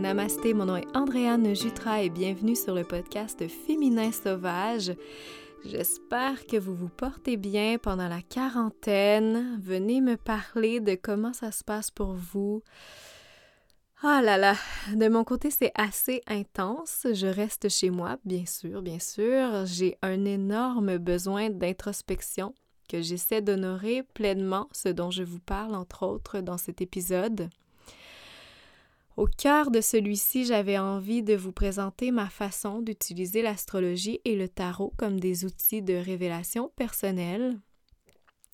[0.00, 4.92] Namasté, mon nom est Andréane Jutra et bienvenue sur le podcast Féminin Sauvage.
[5.66, 9.60] J'espère que vous vous portez bien pendant la quarantaine.
[9.60, 12.62] Venez me parler de comment ça se passe pour vous.
[14.02, 14.54] Ah là là,
[14.94, 17.06] de mon côté, c'est assez intense.
[17.12, 19.66] Je reste chez moi, bien sûr, bien sûr.
[19.66, 22.54] J'ai un énorme besoin d'introspection
[22.88, 27.50] que j'essaie d'honorer pleinement, ce dont je vous parle entre autres dans cet épisode.
[29.16, 34.48] Au cœur de celui-ci, j'avais envie de vous présenter ma façon d'utiliser l'astrologie et le
[34.48, 37.58] tarot comme des outils de révélation personnelle.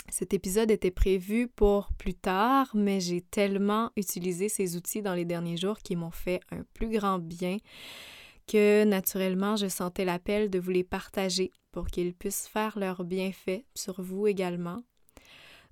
[0.09, 5.25] Cet épisode était prévu pour plus tard, mais j'ai tellement utilisé ces outils dans les
[5.25, 7.59] derniers jours qui m'ont fait un plus grand bien
[8.47, 13.67] que naturellement je sentais l'appel de vous les partager pour qu'ils puissent faire leur bienfait
[13.75, 14.79] sur vous également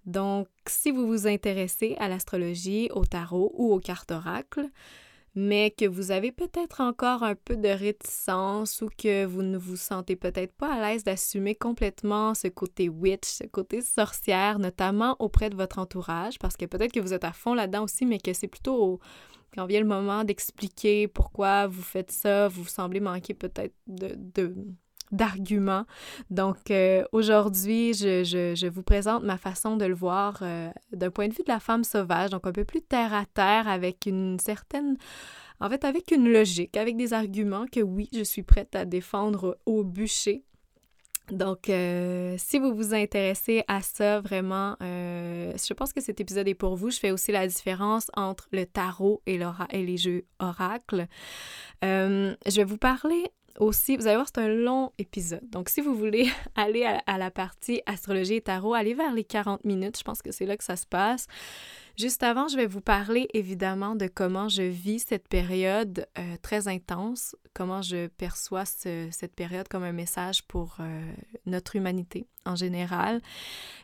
[0.06, 4.68] donc, si vous vous intéressez à l'astrologie, au tarot ou aux cartes oracles,
[5.34, 9.76] mais que vous avez peut-être encore un peu de réticence ou que vous ne vous
[9.76, 15.50] sentez peut-être pas à l'aise d'assumer complètement ce côté witch, ce côté sorcière, notamment auprès
[15.50, 18.32] de votre entourage, parce que peut-être que vous êtes à fond là-dedans aussi, mais que
[18.32, 19.00] c'est plutôt
[19.54, 24.54] quand vient le moment d'expliquer pourquoi vous faites ça, vous semblez manquer peut-être de, de
[25.12, 25.84] d'arguments.
[26.30, 31.34] Donc euh, aujourd'hui, je, vous présente ma façon de le voir euh, d'un point de
[31.34, 34.96] vue de la femme sauvage, donc un peu plus terre à terre, avec une certaine...
[35.60, 39.56] En fait, avec une logique, avec des arguments que oui, je suis prête à défendre
[39.66, 40.42] au bûcher.
[41.30, 46.54] Donc, euh, si vous vous intéressez à ça, vraiment, je pense que cet épisode est
[46.54, 46.90] pour vous.
[46.90, 49.38] Je fais aussi la différence entre le tarot et,
[49.70, 51.06] et les jeux oracles.
[51.82, 55.48] je vais vous parler aussi, vous allez voir, c'est un long épisode.
[55.50, 59.64] Donc, si vous voulez aller à, la partie astrologie et tarot, allez vers les 40
[59.64, 59.98] minutes.
[59.98, 61.26] Je pense que c'est là que ça se passe.
[61.96, 66.66] Juste avant, je vais vous parler évidemment de comment je vis cette période euh, très
[66.66, 71.12] intense, comment je perçois cette période comme un message pour euh,
[71.46, 73.20] notre humanité en général,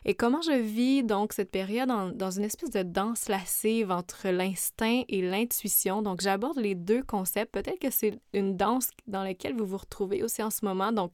[0.03, 5.03] et comment je vis donc cette période dans une espèce de danse lascive entre l'instinct
[5.07, 6.01] et l'intuition.
[6.01, 7.53] Donc j'aborde les deux concepts.
[7.53, 10.91] Peut-être que c'est une danse dans laquelle vous vous retrouvez aussi en ce moment.
[10.91, 11.13] Donc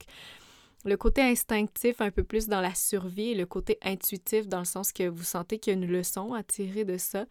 [0.88, 4.64] le côté instinctif un peu plus dans la survie et le côté intuitif dans le
[4.64, 7.26] sens que vous sentez qu'il y a une leçon à tirer de ça.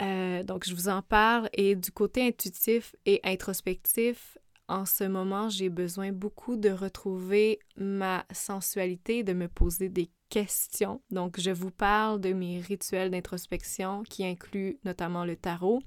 [0.00, 1.48] Euh, donc, je vous en parle.
[1.52, 8.24] Et du côté intuitif et introspectif, en ce moment, j'ai besoin beaucoup de retrouver ma
[8.32, 11.00] sensualité, de me poser des questions.
[11.10, 15.80] Donc, je vous parle de mes rituels d'introspection qui incluent notamment le tarot,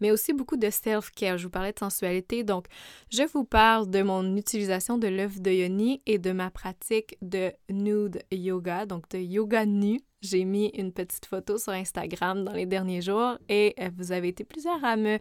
[0.00, 1.38] mais aussi beaucoup de self-care.
[1.38, 2.66] Je vous parlais de sensualité, donc
[3.10, 7.52] je vous parle de mon utilisation de l'œuf de yoni et de ma pratique de
[7.68, 10.00] nude yoga, donc de yoga nu.
[10.20, 14.28] J'ai mis une petite photo sur Instagram dans les derniers jours et euh, vous avez
[14.28, 15.18] été plusieurs à me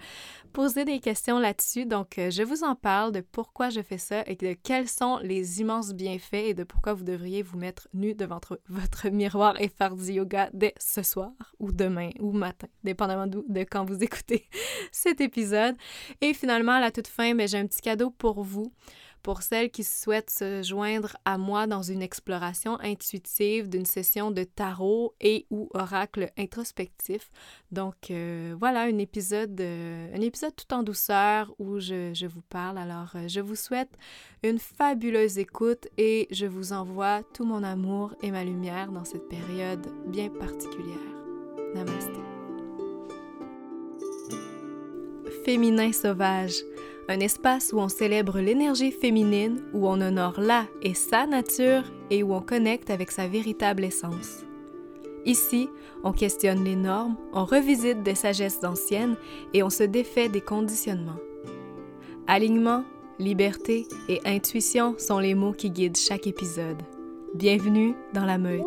[0.53, 1.85] poser des questions là-dessus.
[1.85, 5.19] Donc, euh, je vous en parle de pourquoi je fais ça et de quels sont
[5.21, 9.69] les immenses bienfaits et de pourquoi vous devriez vous mettre nu devant votre, miroir et
[9.69, 14.47] faire du yoga dès ce soir ou demain ou matin, dépendamment de, quand vous écoutez
[14.91, 15.75] cet épisode.
[16.21, 18.73] Et finalement, à la toute fin, ben, j'ai un petit cadeau pour vous
[19.27, 24.45] pour celles qui souhaitent se joindre à moi dans une exploration intuitive d'une session de
[24.45, 27.29] tarot et ou oracle introspectif.
[27.69, 32.77] Donc euh, voilà un épisode, euh, un épisode tout en douceur où je, vous parle.
[32.77, 33.91] Alors euh, je vous souhaite
[34.43, 39.27] une fabuleuse écoute et je vous envoie tout mon amour et ma lumière dans cette
[39.27, 40.95] période bien particulière.
[41.75, 42.21] Namasté.
[45.43, 46.63] Féminin sauvage
[47.09, 52.23] un espace où on célèbre l'énergie féminine, où on honore la et sa nature et
[52.23, 54.43] où on connecte avec sa véritable essence.
[55.25, 55.69] Ici,
[56.03, 59.15] on questionne les normes, on revisite des sagesses anciennes
[59.53, 61.19] et on se défait des conditionnements.
[62.27, 62.83] Alignement,
[63.19, 66.81] liberté et intuition sont les mots qui guident chaque épisode.
[67.33, 68.63] Bienvenue dans la meute.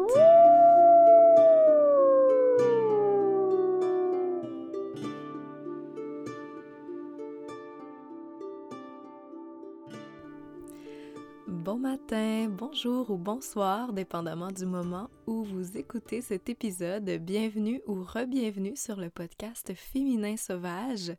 [12.71, 17.05] Bonjour ou bonsoir, dépendamment du moment où vous écoutez cet épisode.
[17.21, 21.13] Bienvenue ou re-bienvenue sur le podcast Féminin Sauvage.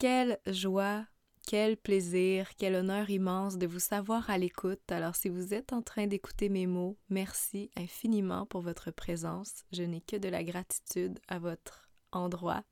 [0.00, 1.04] Quelle joie,
[1.46, 4.90] quel plaisir, quel honneur immense de vous savoir à l'écoute.
[4.90, 9.64] Alors si vous êtes en train d'écouter mes mots, merci infiniment pour votre présence.
[9.72, 12.64] Je n'ai que de la gratitude à votre endroit.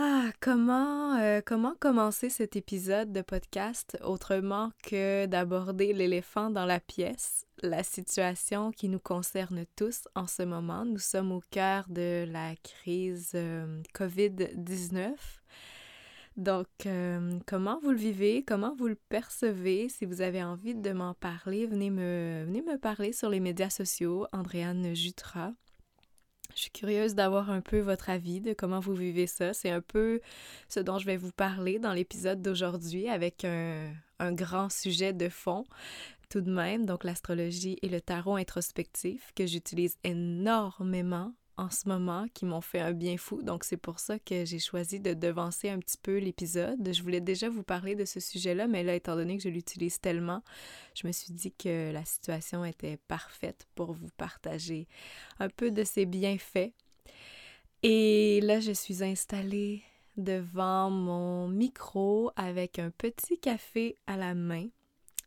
[0.00, 6.78] Ah, comment, euh, comment commencer cet épisode de podcast autrement que d'aborder l'éléphant dans la
[6.78, 10.84] pièce, la situation qui nous concerne tous en ce moment?
[10.84, 15.16] Nous sommes au cœur de la crise euh, COVID-19.
[16.36, 19.88] Donc, euh, comment vous le vivez, comment vous le percevez?
[19.88, 23.70] Si vous avez envie de m'en parler, venez me, venez me parler sur les médias
[23.70, 25.54] sociaux, Andréane Jutra.
[26.58, 29.54] Je suis curieuse d'avoir un peu votre avis de comment vous vivez ça.
[29.54, 30.20] C'est un peu
[30.68, 35.28] ce dont je vais vous parler dans l'épisode d'aujourd'hui avec un, un, grand sujet de
[35.28, 35.66] fond
[36.28, 42.26] tout de même, donc l'astrologie et le tarot introspectif que j'utilise énormément en ce moment
[42.32, 43.42] qui m'ont fait un bien fou.
[43.42, 46.88] Donc c'est pour ça que j'ai choisi de devancer un petit peu l'épisode.
[46.90, 50.00] Je voulais déjà vous parler de ce sujet-là, mais là, étant donné que je l'utilise
[50.00, 50.42] tellement,
[50.94, 54.86] je me suis dit que la situation était parfaite pour vous partager
[55.40, 56.72] un peu de ses bienfaits.
[57.82, 59.82] Et là, je suis installée
[60.16, 64.68] devant mon micro avec un petit café à la main.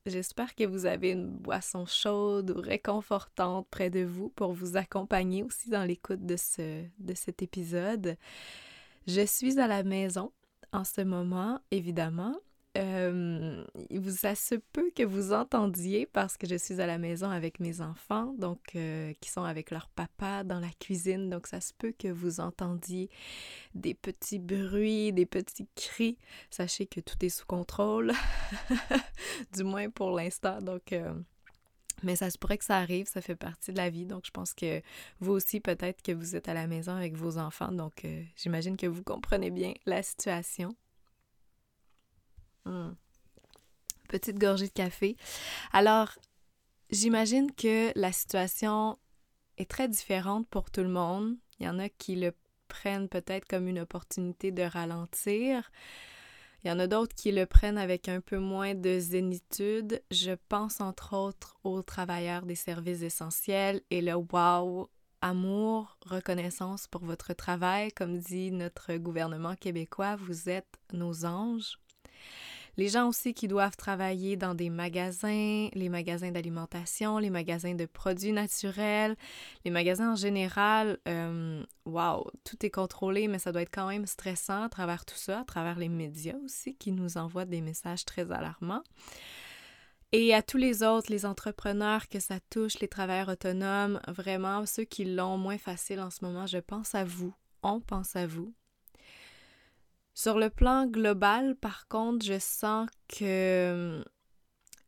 [0.08, 5.44] J'espère que vous avez une boisson chaude ou réconfortante près de vous pour vous accompagner
[5.44, 8.18] aussi dans l'écoute de, ce, de cet épisode.
[9.06, 10.32] Je suis à la maison
[10.74, 12.36] en ce moment, évidemment,
[12.78, 13.66] euh,
[14.08, 17.82] ça se peut que vous entendiez parce que je suis à la maison avec mes
[17.82, 21.94] enfants, donc euh, qui sont avec leur papa dans la cuisine, donc ça se peut
[21.98, 23.10] que vous entendiez
[23.76, 26.18] des petits bruits, des petits cris.
[26.50, 28.14] Sachez que tout est sous contrôle,
[29.54, 30.94] du moins pour l'instant, donc.
[30.94, 31.14] Euh,
[32.04, 34.08] mais ça se pourrait que ça arrive, ça fait partie de la vie.
[34.08, 34.82] Donc, je pense que
[35.20, 37.72] vous aussi, peut-être que vous êtes à la maison avec vos enfants.
[37.72, 40.76] Donc, j'imagine que vous comprenez bien la situation.
[42.66, 42.92] Hmm.
[44.08, 45.16] Petite gorgée de café.
[45.72, 46.10] Alors,
[46.90, 48.98] j'imagine que la situation
[49.58, 51.36] est très différente pour tout le monde.
[51.60, 52.34] Il y en a qui le
[52.68, 55.72] prennent peut-être comme une opportunité de ralentir.
[56.64, 60.02] Il y en a d'autres qui le prennent avec un peu moins de zénitude.
[60.12, 64.90] Je pense entre autres aux travailleurs des services essentiels et le wow,
[65.22, 67.92] amour, reconnaissance pour votre travail.
[67.92, 71.80] Comme dit notre gouvernement québécois, vous êtes nos anges.
[72.78, 77.86] Les gens aussi qui doivent travailler dans des magasins, les magasins d'alimentation, les magasins de
[77.86, 79.16] produits naturels,
[79.66, 84.06] les magasins en général, euh, wow, tout est contrôlé, mais ça doit être quand même
[84.06, 88.06] stressant à travers tout ça, à travers les médias aussi qui nous envoient des messages
[88.06, 88.84] très alarmants.
[90.14, 94.84] Et à tous les autres, les entrepreneurs que ça touche, les travailleurs autonomes, vraiment ceux
[94.84, 97.34] qui l'ont moins facile en ce moment, je pense à vous.
[97.64, 98.54] On pense à vous.
[100.14, 104.04] Sur le plan global, par contre, je sens que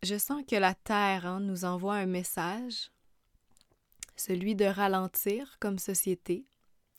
[0.04, 2.92] je sens que la Terre hein, nous envoie un message,
[4.18, 6.46] celui de ralentir comme société.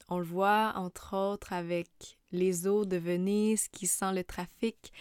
[0.09, 4.93] On le voit entre autres avec les eaux de Venise qui sent le trafic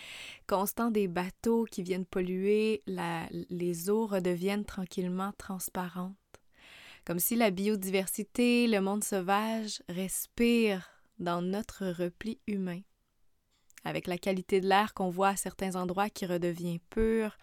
[0.47, 6.15] constant des bateaux qui viennent polluer, les eaux redeviennent tranquillement transparentes.
[7.05, 10.89] Comme si la biodiversité, le monde sauvage respire
[11.19, 12.81] dans notre repli humain
[13.85, 17.37] avec la qualité de l'air qu'on voit à certains endroits qui redevient pur.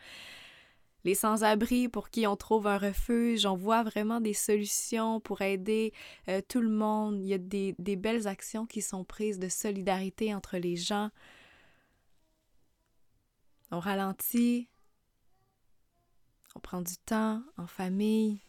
[1.04, 5.94] Les sans-abri pour qui on trouve un refuge, on voit vraiment des solutions pour aider
[6.28, 7.20] euh, tout le monde.
[7.22, 11.10] Il y a des, belles actions qui sont prises de solidarité entre les gens.
[13.70, 14.68] On ralentit,
[16.54, 18.40] on prend du temps en famille.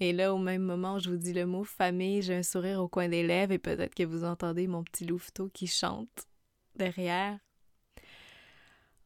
[0.00, 2.88] Et là, au même moment je vous dis le mot famille, j'ai un sourire au
[2.88, 6.26] coin des lèvres et peut-être que vous entendez mon petit louveteau qui chante
[6.76, 7.38] derrière.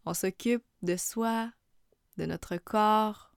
[0.07, 1.51] On s'occupe de soi,
[2.17, 3.33] de notre corps.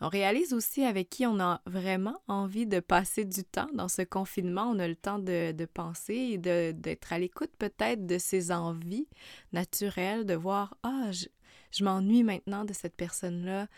[0.00, 4.02] On réalise aussi avec qui on a vraiment envie de passer du temps dans ce
[4.02, 4.64] confinement.
[4.64, 9.08] On a le temps de, penser et d'être à l'écoute peut-être de ses envies
[9.52, 11.26] naturelles, de voir, ah, je,
[11.70, 13.68] je m'ennuie maintenant de cette personne-là.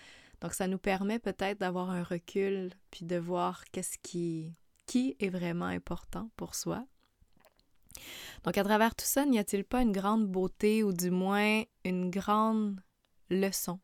[0.40, 4.52] Donc ça nous permet peut-être d'avoir un recul, puis de voir qu'est-ce qui,
[4.87, 6.87] qui est vraiment important pour soi.
[8.44, 12.10] Donc, à travers tout ça, n'y a-t-il pas une grande beauté ou du moins une
[12.10, 12.80] grande
[13.30, 13.80] leçon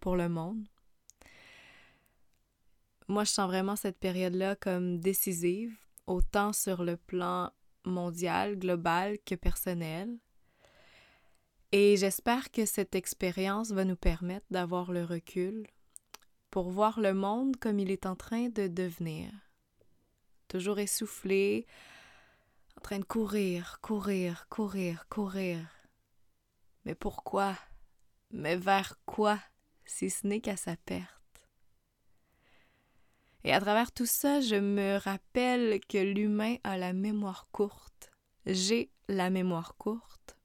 [0.00, 0.66] pour le monde?
[3.08, 5.76] Moi, je sens vraiment cette période-là comme décisive,
[6.06, 7.50] autant sur le plan
[7.84, 10.18] mondial, global que personnel.
[11.72, 15.66] Et j'espère que cette expérience va nous permettre d'avoir le recul
[16.50, 19.30] pour voir le monde comme il est en train de devenir.
[20.48, 21.66] Toujours essoufflé,
[22.84, 25.58] train de courir, courir, courir, courir.
[26.84, 27.56] Mais pourquoi?
[28.30, 29.38] Mais vers quoi?
[29.86, 31.48] Si ce n'est qu'à sa perte
[33.42, 38.10] Et à travers tout ça, je me rappelle que l'humain a la mémoire courte.
[38.44, 40.36] j'ai la mémoire courte.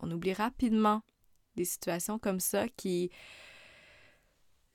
[0.00, 1.00] On oublie rapidement
[1.56, 3.10] des situations comme ça qui...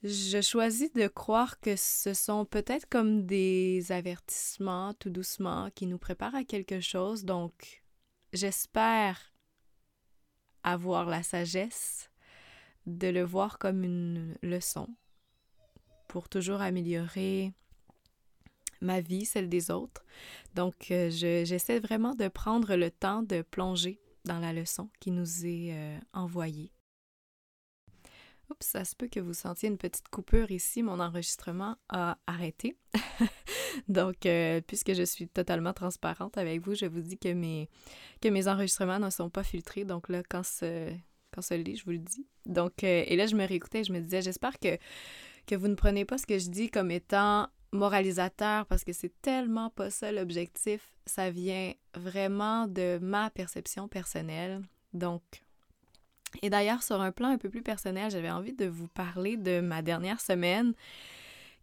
[0.01, 5.97] Je choisis de croire que ce sont peut-être comme des avertissements tout doucement qui nous
[5.97, 7.25] préparent à quelque chose.
[7.25, 7.83] Donc,
[8.31, 9.33] j'espère
[10.63, 12.09] avoir la sagesse
[12.85, 14.87] de le voir comme une leçon
[16.07, 17.53] pour toujours améliorer
[18.79, 20.05] ma vie, celle des autres.
[20.55, 25.45] Donc, euh, j'essaie vraiment de prendre le temps de plonger dans la leçon qui nous
[25.45, 26.71] est euh, envoyée.
[28.49, 30.81] Oups, ça se peut que vous sentiez une petite coupure ici.
[30.81, 32.77] Mon enregistrement a arrêté.
[33.87, 37.69] Donc, euh, puisque je suis totalement transparente avec vous, je vous dis que mes,
[38.21, 39.85] que mes enregistrements ne sont pas filtrés.
[39.85, 40.91] Donc là, quand ce,
[41.31, 42.25] quand lit, je vous le dis.
[42.45, 44.77] Donc, et là, je me réécoutais et je me disais, j'espère que,
[45.45, 49.13] que vous ne prenez pas ce que je dis comme étant moralisateur parce que c'est
[49.21, 50.95] tellement pas ça l'objectif.
[51.05, 54.61] Ça vient vraiment de ma perception personnelle.
[54.93, 55.21] Donc,
[56.41, 59.61] et d'ailleurs, sur un plan un peu plus personnel, j'avais envie de vous parler de
[59.61, 60.73] ma dernière semaine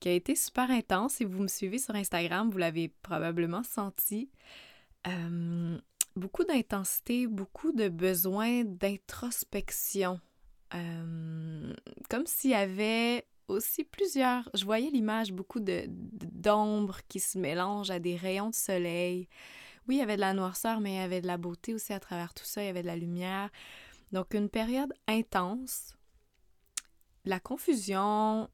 [0.01, 1.15] qui a été super intense.
[1.15, 4.31] Si vous me suivez sur Instagram, vous l'avez probablement senti.
[5.07, 5.79] Euh,
[6.17, 10.21] beaucoup d'intensité, beaucoup de besoin d'introspection.
[10.75, 11.73] Euh,
[12.11, 14.49] comme s'il y avait aussi plusieurs.
[14.55, 19.29] Je voyais l'image, beaucoup d'ombre qui se mélangent à des rayons de soleil.
[19.89, 21.93] Oui, il y avait de la noirceur, mais il y avait de la beauté aussi
[21.93, 22.63] à travers tout ça.
[22.63, 23.51] Il y avait de la lumière.
[24.13, 25.97] Donc, une période intense.
[27.25, 28.49] La confusion,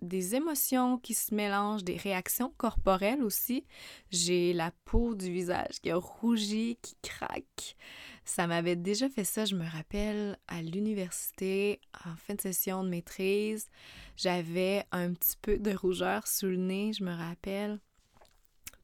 [0.00, 3.64] des émotions qui se mélangent, des réactions corporelles aussi.
[4.10, 7.76] J'ai la peau du visage qui a rougi, qui craque.
[8.24, 12.88] Ça m'avait déjà fait ça, je me rappelle, à l'université, en fin de session de
[12.88, 13.68] maîtrise.
[14.16, 17.80] J'avais un petit peu de rougeur sous le nez, je me rappelle.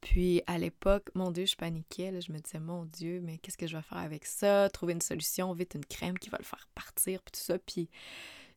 [0.03, 2.21] Puis à l'époque, mon Dieu, je paniquais.
[2.21, 4.69] Je me disais, mon Dieu, mais qu'est-ce que je vais faire avec ça?
[4.69, 7.59] Trouver une solution, vite une crème qui va le faire partir, puis tout ça.
[7.59, 7.89] Puis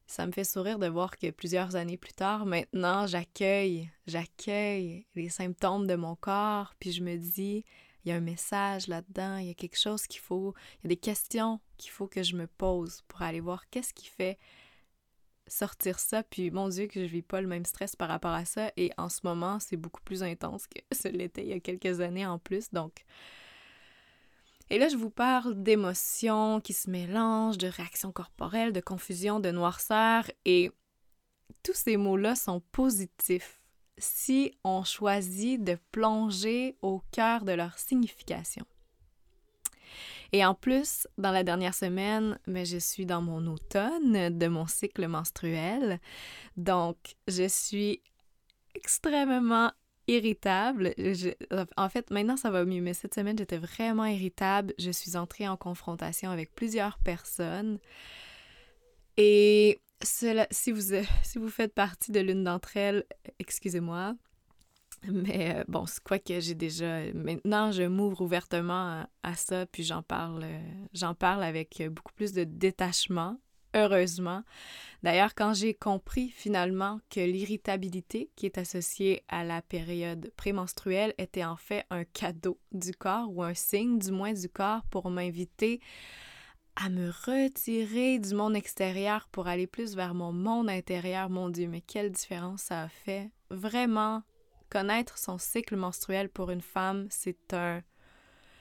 [0.08, 5.30] ça me fait sourire de voir que plusieurs années plus tard, maintenant, j'accueille, j'accueille les
[5.30, 7.64] symptômes de mon corps, puis je me dis,
[8.04, 10.88] il y a un message là-dedans, il y a quelque chose qu'il faut, il y
[10.88, 14.38] a des questions qu'il faut que je me pose pour aller voir qu'est-ce qui fait
[15.48, 18.46] sortir ça, puis mon Dieu que je vis pas le même stress par rapport à
[18.46, 21.60] ça, et en ce moment, c'est beaucoup plus intense que ce l'était il y a
[21.60, 23.06] quelques années en plus, donc
[24.72, 29.52] et là, je vous parle d'émotions qui se mélangent, de réactions corporelles, de confusion, de
[29.52, 30.72] noirceur, et
[31.62, 33.62] tous ces mots-là sont positifs
[33.98, 38.66] si on choisit de plonger au cœur de leur signification.
[40.32, 44.68] Et en plus, dans la dernière semaine, mais je suis dans mon automne de mon
[44.68, 46.00] cycle menstruel.
[46.58, 48.01] Donc, je suis
[48.75, 49.72] extrêmement
[50.08, 50.94] irritable.
[51.77, 54.74] en fait, maintenant ça va mieux, mais cette semaine j'étais vraiment irritable.
[54.77, 57.80] Je suis entrée en confrontation avec plusieurs personnes.
[59.18, 60.82] Et si, vous,
[61.24, 63.06] si vous faites partie de l'une d'entre elles,
[63.39, 64.15] excusez-moi.
[65.12, 67.12] Mais euh, bon, c'est quoi que j'ai déjà.
[67.14, 70.46] Maintenant, je m'ouvre ouvertement à, ça, puis j'en parle,
[70.94, 73.38] j'en parle avec beaucoup plus de détachement
[73.76, 74.44] heureusement.
[75.04, 81.46] D'ailleurs, quand j'ai compris finalement que l'irritabilité qui est associée à la période prémenstruelle était
[81.46, 85.82] en fait un cadeau du corps ou un signe du moins du corps pour m'inviter
[86.76, 91.68] à me retirer du monde extérieur pour aller plus vers mon monde intérieur, mon Dieu,
[91.68, 93.32] mais quelle différence ça a fait.
[93.50, 94.24] Vraiment,
[94.75, 97.82] connaître son cycle menstruel pour une femme, c'est un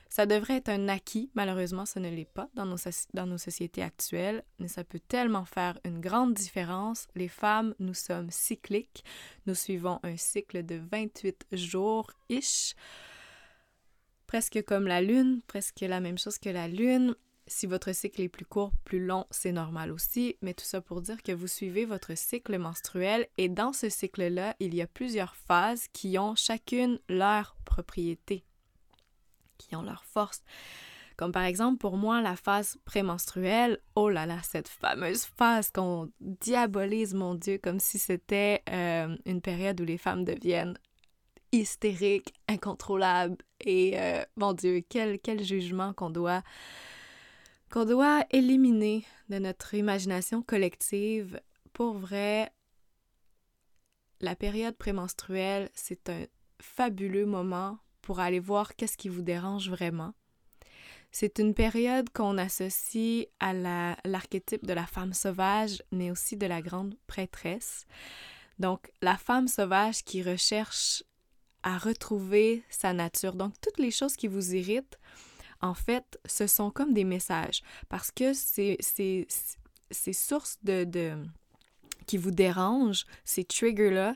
[0.08, 2.76] ça devrait être un acquis, malheureusement ce ne l'est pas dans nos,
[3.14, 7.08] dans nos sociétés actuelles, mais ça peut tellement faire une grande différence.
[7.16, 9.02] Les femmes, nous sommes cycliques,
[9.46, 12.76] nous suivons un cycle de 28 jours-ish,
[14.28, 17.16] presque comme la Lune, presque la même chose que la Lune.
[17.46, 21.02] Si votre cycle est plus court, plus long, c'est normal aussi, mais tout ça pour
[21.02, 25.36] dire que vous suivez votre cycle menstruel et dans ce cycle-là, il y a plusieurs
[25.36, 28.44] phases qui ont chacune leur propriété
[29.58, 30.42] qui ont leur force.
[31.16, 36.10] Comme par exemple, pour moi, la phase prémenstruelle, oh là là, cette fameuse phase qu'on
[36.20, 40.76] diabolise, mon Dieu, comme si c'était euh, une période où les femmes deviennent
[41.52, 43.36] hystériques, incontrôlables.
[43.60, 46.42] Et euh, mon Dieu, quel, quel jugement qu'on doit,
[47.74, 51.40] qu'on doit éliminer de notre imagination collective.
[51.72, 52.52] Pour vrai,
[54.20, 56.26] la période prémenstruelle, c'est un
[56.60, 60.14] fabuleux moment pour aller voir qu'est-ce qui vous dérange vraiment.
[61.10, 63.52] C'est une période qu'on associe à
[64.04, 67.86] l'archétype de la femme sauvage, mais aussi de la grande prêtresse.
[68.60, 71.02] Donc, la femme sauvage qui recherche
[71.64, 73.34] à retrouver sa nature.
[73.34, 74.96] Donc, toutes les choses qui vous irritent,
[75.64, 79.26] en fait, ce sont comme des messages parce que ces, ces,
[79.90, 80.58] ces sources
[82.06, 84.14] qui vous dérangent, ces triggers-là,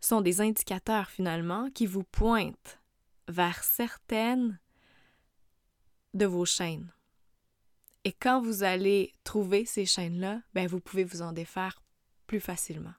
[0.00, 2.78] sont des indicateurs finalement qui vous pointent
[3.28, 4.60] vers certaines
[6.12, 6.92] de vos chaînes.
[8.04, 11.82] Et quand vous allez trouver ces chaînes-là, ben vous pouvez vous en défaire
[12.26, 12.94] plus facilement.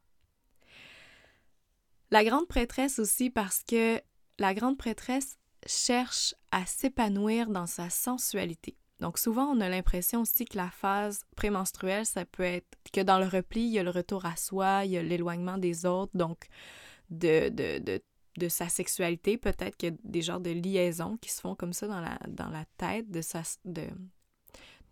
[2.09, 4.01] La grande prêtresse aussi parce que
[4.39, 5.38] la grande prêtresse
[5.69, 8.75] cherche à s'épanouir dans sa sensualité.
[8.99, 13.19] Donc souvent, on a l'impression aussi que la phase prémenstruelle, ça peut être que dans
[13.19, 16.11] le repli, il y a le retour à soi, il y a l'éloignement des autres,
[16.15, 16.47] donc
[17.09, 18.01] de, de, de,
[18.38, 19.38] de sa sexualité.
[19.38, 22.19] Peut-être qu'il y a des genres de liaisons qui se font comme ça dans la,
[22.27, 23.88] dans la tête de, sa, de,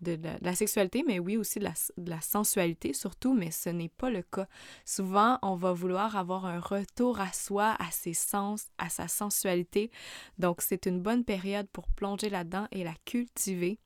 [0.02, 1.70] de la, sexualité, mais oui aussi de
[2.10, 4.48] la, sensualité surtout, mais ce n'est pas le cas.
[4.86, 9.92] Souvent, on va vouloir avoir un retour à soi, à ses sens, à sa sensualité.
[10.38, 13.80] Donc, c'est une bonne période pour plonger là-dedans et la cultiver.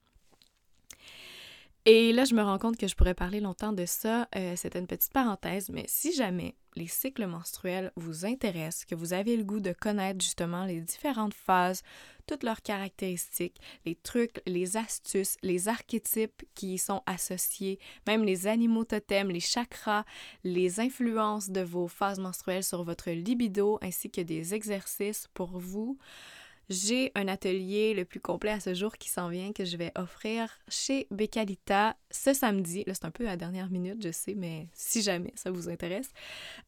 [1.85, 4.27] Et là, je me rends compte que je pourrais parler longtemps de ça.
[4.35, 9.13] Euh, C'était une petite parenthèse, mais si jamais les cycles menstruels vous intéressent, que vous
[9.13, 11.81] avez le goût de connaître justement les différentes phases,
[12.27, 18.45] toutes leurs caractéristiques, les trucs, les astuces, les archétypes qui y sont associés, même les
[18.45, 20.05] animaux totems, les chakras,
[20.43, 25.97] les influences de vos phases menstruelles sur votre libido, ainsi que des exercices pour vous
[26.71, 29.91] j'ai un atelier le plus complet à ce jour qui s'en vient que je vais
[29.95, 32.83] offrir chez Becalita ce samedi.
[32.87, 35.69] Là, c'est un peu à la dernière minute, je sais, mais si jamais ça vous
[35.69, 36.11] intéresse.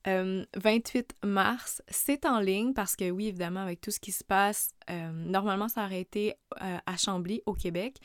[0.06, 4.24] 28 euh, mars, c'est en ligne parce que oui, évidemment, avec tout ce qui se
[4.24, 7.98] passe, euh, normalement, ça aurait été euh, à Chambly, au Québec.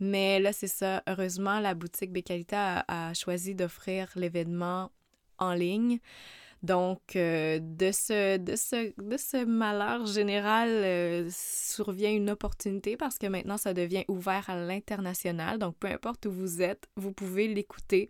[0.00, 1.02] Mais là, c'est ça.
[1.06, 4.90] Heureusement, la boutique Becalita a choisi d'offrir l'événement
[5.38, 6.00] en ligne.
[6.64, 13.58] Donc, euh, de, ce, de, ce, malheur général euh, survient une opportunité parce que maintenant,
[13.58, 15.58] ça devient ouvert à l'international.
[15.58, 18.08] Donc, peu importe où vous êtes, vous pouvez l'écouter.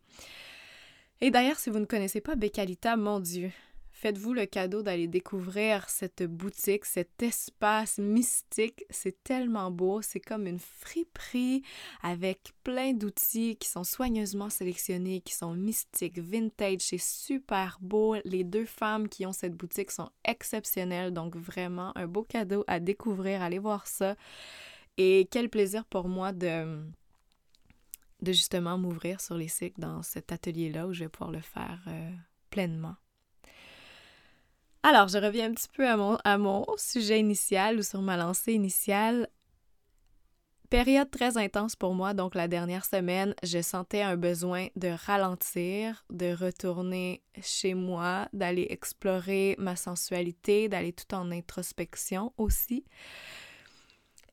[1.20, 3.50] Et d'ailleurs, si vous ne connaissez pas Becalita, mon Dieu,
[4.04, 8.84] Faites-vous le cadeau d'aller découvrir cette boutique, cet espace mystique?
[8.90, 10.02] C'est tellement beau.
[10.02, 11.62] C'est comme une friperie
[12.02, 16.82] avec plein d'outils qui sont soigneusement sélectionnés, qui sont mystiques, vintage.
[16.82, 18.16] C'est super beau.
[18.26, 21.14] Les deux femmes qui ont cette boutique sont exceptionnelles.
[21.14, 23.40] Donc vraiment un beau cadeau à découvrir.
[23.40, 24.16] Allez voir ça.
[24.98, 26.78] Et quel plaisir pour moi de
[28.20, 31.82] de justement m'ouvrir sur les cycles dans cet atelier-là où je vais pouvoir le faire
[31.86, 32.10] euh,
[32.50, 32.96] pleinement.
[34.86, 38.18] Alors, je reviens un petit peu à mon, à mon sujet initial ou sur ma
[38.18, 39.28] lancée initiale.
[40.68, 46.04] Période très intense pour moi, donc la dernière semaine, je sentais un besoin de ralentir,
[46.10, 52.84] de retourner chez moi, d'aller explorer ma sensualité, d'aller tout en introspection aussi.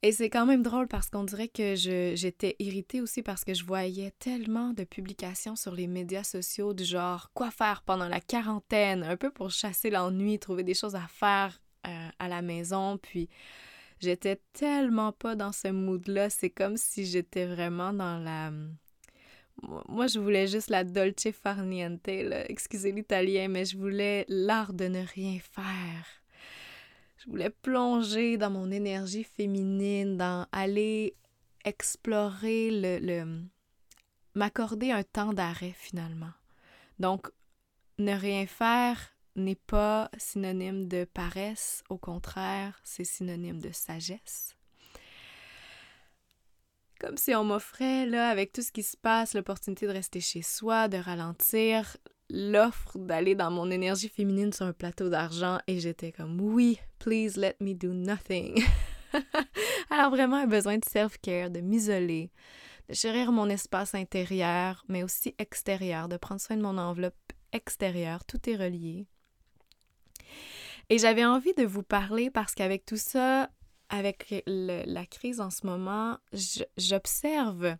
[0.04, 3.64] Et c'est quand même drôle parce qu'on dirait que j'étais irritée aussi parce que je
[3.64, 9.04] voyais tellement de publications sur les médias sociaux du genre quoi faire pendant la quarantaine,
[9.04, 12.98] un peu pour chasser l'ennui, trouver des choses à faire euh, à la maison.
[12.98, 13.30] Puis
[14.00, 16.32] j'étais tellement pas dans ce mood-là.
[16.32, 18.52] C'est comme si j'étais vraiment dans la.
[19.88, 22.50] Moi, je voulais juste la dolce farniente, là.
[22.50, 26.21] excusez l'italien, mais je voulais l'art de ne rien faire
[27.24, 31.16] je voulais plonger dans mon énergie féminine, dans aller
[31.64, 33.44] explorer le, le
[34.34, 36.32] m'accorder un temps d'arrêt finalement.
[36.98, 37.30] Donc,
[38.00, 38.98] ne rien faire
[39.36, 44.56] n'est pas synonyme de paresse, au contraire, c'est synonyme de sagesse.
[47.00, 50.42] Comme si on m'offrait, là, avec tout ce qui se passe, l'opportunité de rester chez
[50.42, 51.98] soi, de ralentir,
[52.32, 57.38] l'offre d'aller dans mon énergie féminine sur un plateau d'argent et j'étais comme oui, please
[57.38, 58.64] let me do nothing.
[59.90, 62.32] Alors vraiment un besoin de self-care, de m'isoler,
[62.88, 67.16] de chérir mon espace intérieur, mais aussi extérieur, de prendre soin de mon enveloppe
[67.52, 69.06] extérieure, tout est relié.
[70.90, 73.50] Et j'avais envie de vous parler parce qu'avec tout ça,
[73.90, 76.18] avec la crise en ce moment,
[76.78, 77.76] j'observe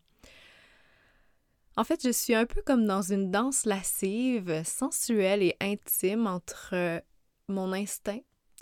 [1.82, 7.02] en fait, je suis un peu comme dans une danse lascive, sensuelle et intime entre
[7.48, 8.20] mon instinct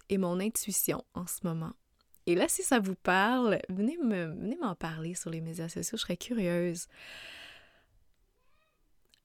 [0.08, 1.74] et mon intuition en ce moment.
[2.28, 3.98] Et là, si ça vous parle, venez
[4.62, 6.88] m'en parler sur les médias sociaux, je serais curieuse.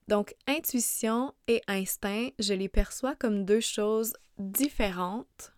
[0.08, 5.53] Donc, intuition et instinct, je les perçois comme deux choses différentes,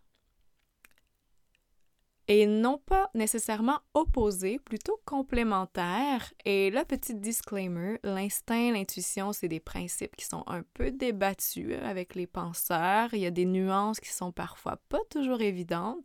[2.28, 6.32] et non pas nécessairement opposés, plutôt complémentaires.
[6.44, 12.14] Et là, petit disclaimer, l'instinct, l'intuition, c'est des principes qui sont un peu débattus avec
[12.16, 13.14] les penseurs.
[13.14, 16.04] Il y a des nuances qui sont parfois pas toujours évidentes.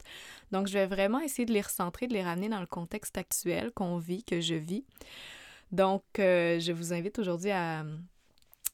[0.51, 3.71] Donc, je vais vraiment essayer de les recentrer, de les ramener dans le contexte actuel
[3.71, 4.85] qu'on vit, que je vis.
[5.71, 7.83] Donc, euh, je vous invite aujourd'hui à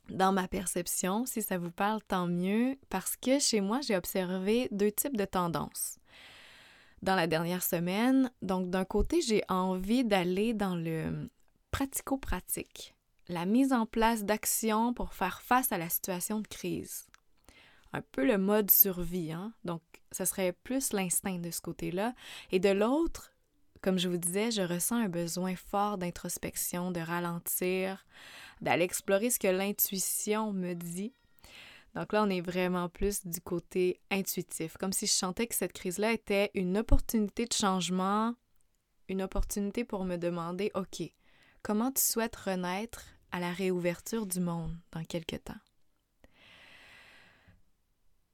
[0.09, 4.69] dans ma perception, si ça vous parle, tant mieux, parce que chez moi, j'ai observé
[4.71, 5.97] deux types de tendances
[7.01, 8.31] dans la dernière semaine.
[8.41, 11.29] Donc, d'un côté, j'ai envie d'aller dans le
[11.71, 12.95] pratico-pratique,
[13.27, 17.07] la mise en place d'actions pour faire face à la situation de crise.
[17.93, 19.53] Un peu le mode survie, hein?
[19.63, 19.81] Donc,
[20.11, 22.13] ce serait plus l'instinct de ce côté-là.
[22.51, 23.33] Et de l'autre,
[23.81, 28.05] comme je vous disais, je ressens un besoin fort d'introspection, de ralentir,
[28.61, 31.13] d'aller explorer ce que l'intuition me dit
[31.97, 35.73] donc là, on est vraiment plus du côté intuitif, comme si je sentais que cette
[35.73, 38.35] crise-là était une opportunité de changement,
[39.09, 41.01] une opportunité pour me demander, OK,
[41.63, 45.57] comment tu souhaites renaître à la réouverture du monde dans quelques temps?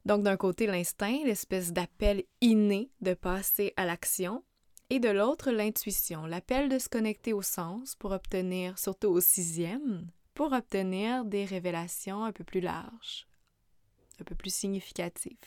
[0.04, 4.43] Donc d'un côté, l'instinct, l'espèce d'appel inné de passer à l'action,
[4.89, 10.12] et de l'autre, l'intuition, l'appel de se connecter au sens pour obtenir, surtout au sixième,
[10.34, 13.26] pour obtenir des révélations un peu plus larges,
[14.19, 15.38] un peu plus significatif.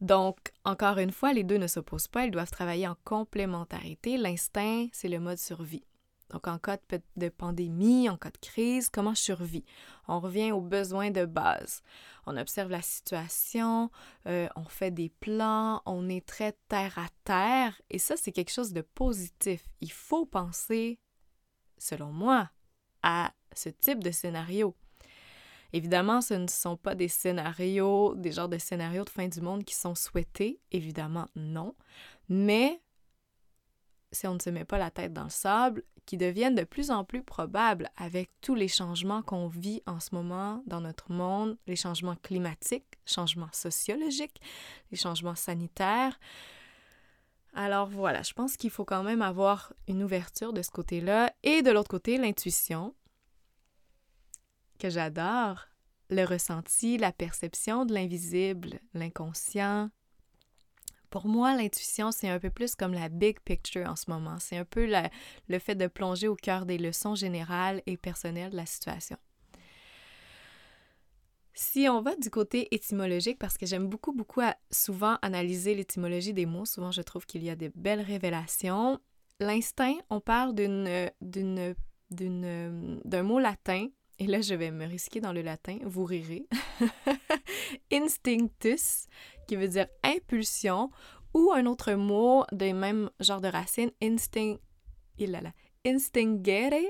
[0.00, 4.16] Donc, encore une fois, les deux ne s'opposent pas, ils doivent travailler en complémentarité.
[4.16, 5.84] L'instinct, c'est le mode survie.
[6.30, 6.78] Donc, en cas
[7.16, 9.64] de pandémie, en cas de crise, comment je survis?
[10.08, 11.82] On revient aux besoins de base.
[12.26, 13.90] On observe la situation,
[14.26, 18.52] euh, on fait des plans, on est très terre à terre, et ça, c'est quelque
[18.52, 19.68] chose de positif.
[19.80, 20.98] Il faut penser,
[21.78, 22.50] selon moi,
[23.02, 24.74] à ce type de scénario.
[25.72, 29.64] Évidemment, ce ne sont pas des scénarios, des genres de scénarios de fin du monde
[29.64, 31.74] qui sont souhaités, évidemment non,
[32.28, 32.82] mais
[34.12, 36.90] si on ne se met pas la tête dans le sable, qui deviennent de plus
[36.90, 41.56] en plus probables avec tous les changements qu'on vit en ce moment dans notre monde,
[41.66, 44.40] les changements climatiques, changements sociologiques,
[44.90, 46.18] les changements sanitaires.
[47.54, 51.32] Alors voilà, je pense qu'il faut quand même avoir une ouverture de ce côté-là.
[51.42, 52.94] Et de l'autre côté, l'intuition
[54.82, 55.68] que j'adore,
[56.10, 59.90] le ressenti, la perception de l'invisible, l'inconscient.
[61.08, 64.38] Pour moi, l'intuition, c'est un peu plus comme la big picture en ce moment.
[64.40, 64.90] C'est un peu
[65.48, 69.16] le fait de plonger au cœur des leçons générales et personnelles de la situation.
[71.54, 74.40] Si on va du côté étymologique, parce que j'aime beaucoup, beaucoup
[74.72, 78.98] souvent analyser l'étymologie des mots, souvent je trouve qu'il y a des belles révélations.
[79.38, 81.74] L'instinct, on parle d'une, d'une,
[82.10, 83.86] d'un mot latin
[84.18, 86.46] et là, je vais me risquer dans le latin, vous rirez.
[87.92, 89.06] Instinctus,
[89.46, 90.90] qui veut dire impulsion,
[91.34, 94.56] ou un autre mot des même genre de racine, instinct.
[95.18, 95.52] Il
[95.84, 96.84] Instingere.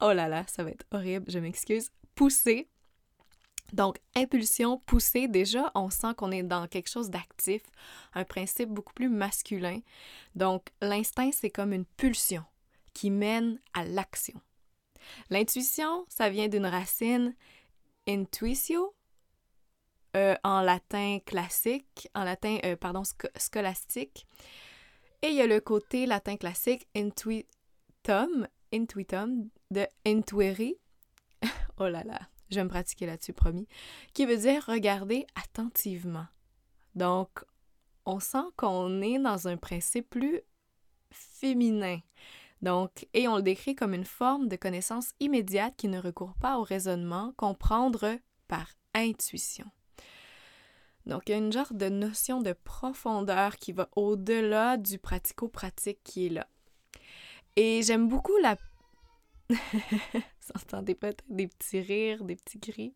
[0.00, 1.90] Oh là là, ça va être horrible, je m'excuse.
[2.14, 2.68] Pousser.
[3.72, 7.62] Donc, impulsion, pousser, déjà, on sent qu'on est dans quelque chose d'actif,
[8.14, 9.80] un principe beaucoup plus masculin.
[10.34, 12.44] Donc, l'instinct, c'est comme une pulsion
[12.94, 14.40] qui mène à l'action.
[15.30, 17.34] L'intuition, ça vient d'une racine
[18.06, 18.94] intuitio,
[20.16, 23.02] euh, en latin classique, en latin, euh, pardon,
[23.36, 24.26] scolastique.
[25.22, 30.74] Et il y a le côté latin classique intuitum, intuitum, de intuere.
[31.78, 33.68] oh là là, je vais me pratiquer là-dessus, promis.
[34.14, 36.26] Qui veut dire regarder attentivement.
[36.94, 37.44] Donc,
[38.06, 40.40] on sent qu'on est dans un principe plus
[41.10, 42.00] féminin.
[42.62, 46.58] Donc, et on le décrit comme une forme de connaissance immédiate qui ne recourt pas
[46.58, 48.18] au raisonnement, comprendre
[48.48, 49.66] par intuition.
[51.06, 56.00] Donc, il y a une genre de notion de profondeur qui va au-delà du pratico-pratique
[56.04, 56.46] qui est là.
[57.56, 58.56] Et j'aime beaucoup la...
[59.50, 62.92] Vous entendez peut-être des petits rires, des petits cris.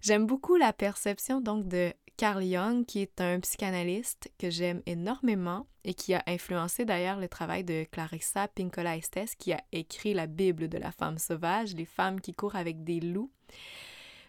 [0.00, 5.66] J'aime beaucoup la perception donc de Carl Jung, qui est un psychanalyste que j'aime énormément
[5.82, 10.28] et qui a influencé d'ailleurs le travail de Clarissa Pinkola Estes, qui a écrit la
[10.28, 13.32] Bible de la femme sauvage, les femmes qui courent avec des loups.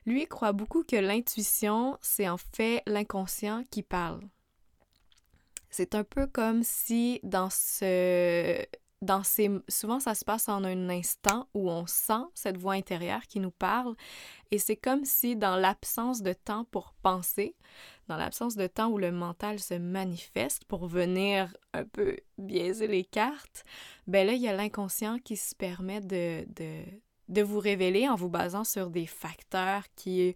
[0.07, 4.21] Lui croit beaucoup que l'intuition, c'est en fait l'inconscient qui parle.
[5.69, 8.57] C'est un peu comme si dans ce
[9.67, 13.51] souvent ça se passe en un instant où on sent cette voix intérieure qui nous
[13.51, 13.95] parle
[14.51, 17.55] et c'est comme si dans l'absence de temps pour penser,
[18.07, 23.03] dans l'absence de temps où le mental se manifeste pour venir un peu biaiser les
[23.03, 23.63] cartes,
[24.07, 26.83] ben là il y a l'inconscient qui se permet de, de,
[27.29, 30.35] de vous révéler en vous basant sur des facteurs qui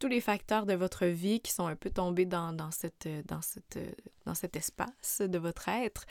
[0.00, 3.78] tous les facteurs de votre vie qui sont un peu tombés dans, cette, dans, cette,
[4.24, 6.06] dans cet espace de votre être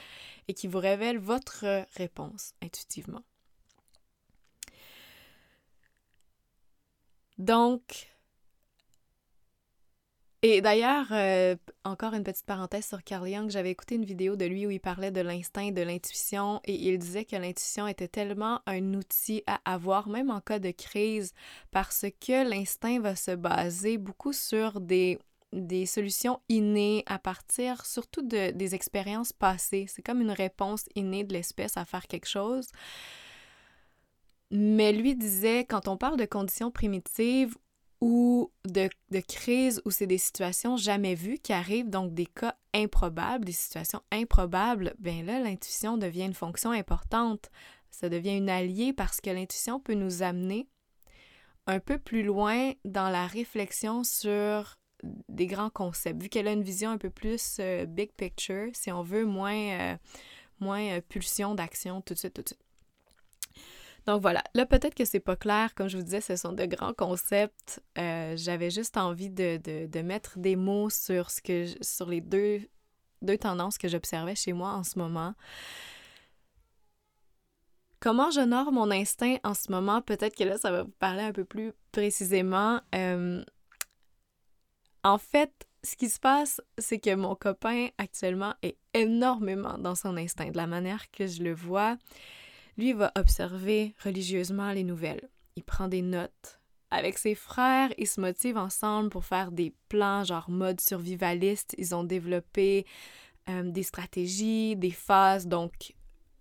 [0.48, 3.24] et qui vous révèlent votre réponse intuitivement.
[7.40, 8.12] Donc,
[10.42, 14.46] et d'ailleurs, euh, encore une petite parenthèse sur Carl Jung, j'avais écouté une vidéo de
[14.46, 18.62] lui où il parlait de l'instinct, de l'intuition, et il disait que l'intuition était tellement
[18.66, 21.34] un outil à avoir, même en cas de crise,
[21.72, 25.20] parce que l'instinct va se baser beaucoup sur des,
[25.52, 29.88] des solutions innées à partir surtout de, des expériences passées.
[29.90, 32.68] C'est comme une réponse innée de l'espèce à faire quelque chose.
[34.52, 37.56] Mais lui disait, quand on parle de conditions primitives
[38.02, 42.56] ou de, de crise où c'est des situations jamais vues qui arrivent, donc des cas
[42.74, 47.50] improbables, des situations improbables, bien là, l'intuition devient une fonction importante.
[47.92, 50.68] Ça devient une alliée parce que l'intuition peut nous amener
[51.68, 56.64] un peu plus loin dans la réflexion sur des grands concepts, vu qu'elle a une
[56.64, 59.98] vision un peu plus euh, big picture, si on veut, moins, euh,
[60.60, 62.69] moins euh, pulsion d'action tout de suite, tout de suite.
[64.10, 66.66] Donc voilà, là peut-être que c'est pas clair, comme je vous disais, ce sont de
[66.66, 67.80] grands concepts.
[68.00, 72.60] Euh, j'avais juste envie de, mettre des mots sur ce que sur les deux,
[73.22, 75.36] deux tendances que j'observais chez moi en ce moment.
[78.00, 80.02] Comment j'honore mon instinct en ce moment?
[80.02, 82.82] Peut-être que là, ça va vous parler un peu plus précisément.
[82.96, 83.44] Euh,
[85.04, 90.18] en fait, ce qui se passe, c'est que mon copain actuellement est énormément dans son
[90.18, 91.96] instinct, de la manière que je le vois.
[92.80, 95.30] Lui va observer religieusement les nouvelles.
[95.58, 96.62] Il prend des notes.
[96.92, 101.76] Avec ses frères, ils se motivent ensemble pour faire des plans genre mode survivaliste.
[101.78, 102.86] Ils ont développé
[103.50, 105.46] euh, des stratégies, des phases.
[105.46, 105.94] Donc,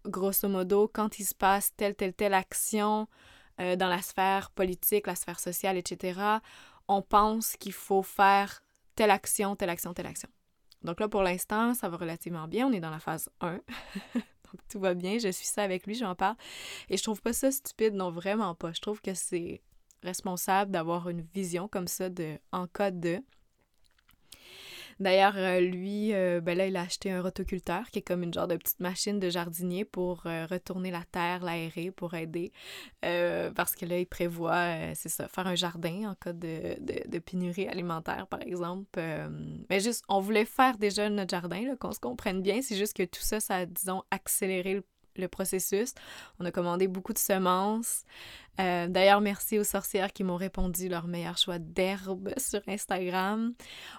[0.05, 3.09] grosso modo, quand il se passe telle, telle, telle action
[3.61, 6.21] euh, dans la sphère politique, la sphère sociale, etc.,
[6.87, 8.63] on pense qu'il faut faire
[8.95, 10.29] telle action, telle action, telle action.
[10.83, 12.69] Donc là, pour l'instant, ça va relativement bien.
[12.69, 13.59] On est dans la phase 1.
[14.69, 16.37] Tout va bien, je suis ça avec lui, j'en parle.
[16.89, 18.73] Et je trouve pas ça stupide, non, vraiment pas.
[18.73, 19.63] Je trouve que c'est
[20.03, 23.21] responsable d'avoir une vision comme ça de en cas de.
[25.01, 28.35] D'ailleurs, euh, lui, euh, ben là, il a acheté un rotoculteur qui est comme une
[28.35, 32.53] genre de petite machine de jardinier pour euh, retourner la terre, l'aérer, pour aider.
[33.01, 37.69] parce que là, il prévoit, c'est ça, faire un jardin en cas de, de, pénurie
[37.69, 39.01] alimentaire, par exemple.
[39.71, 42.61] mais juste, on voulait faire déjà notre jardin, qu'on se comprenne bien.
[42.63, 44.85] C'est juste que tout ça, ça a, disons, accéléré le
[45.21, 45.95] le processus.
[46.41, 48.05] On a commandé beaucoup de semences.
[48.61, 53.55] Euh, d'ailleurs, merci aux sorcières qui m'ont répondu leur meilleur choix d'herbe sur Instagram.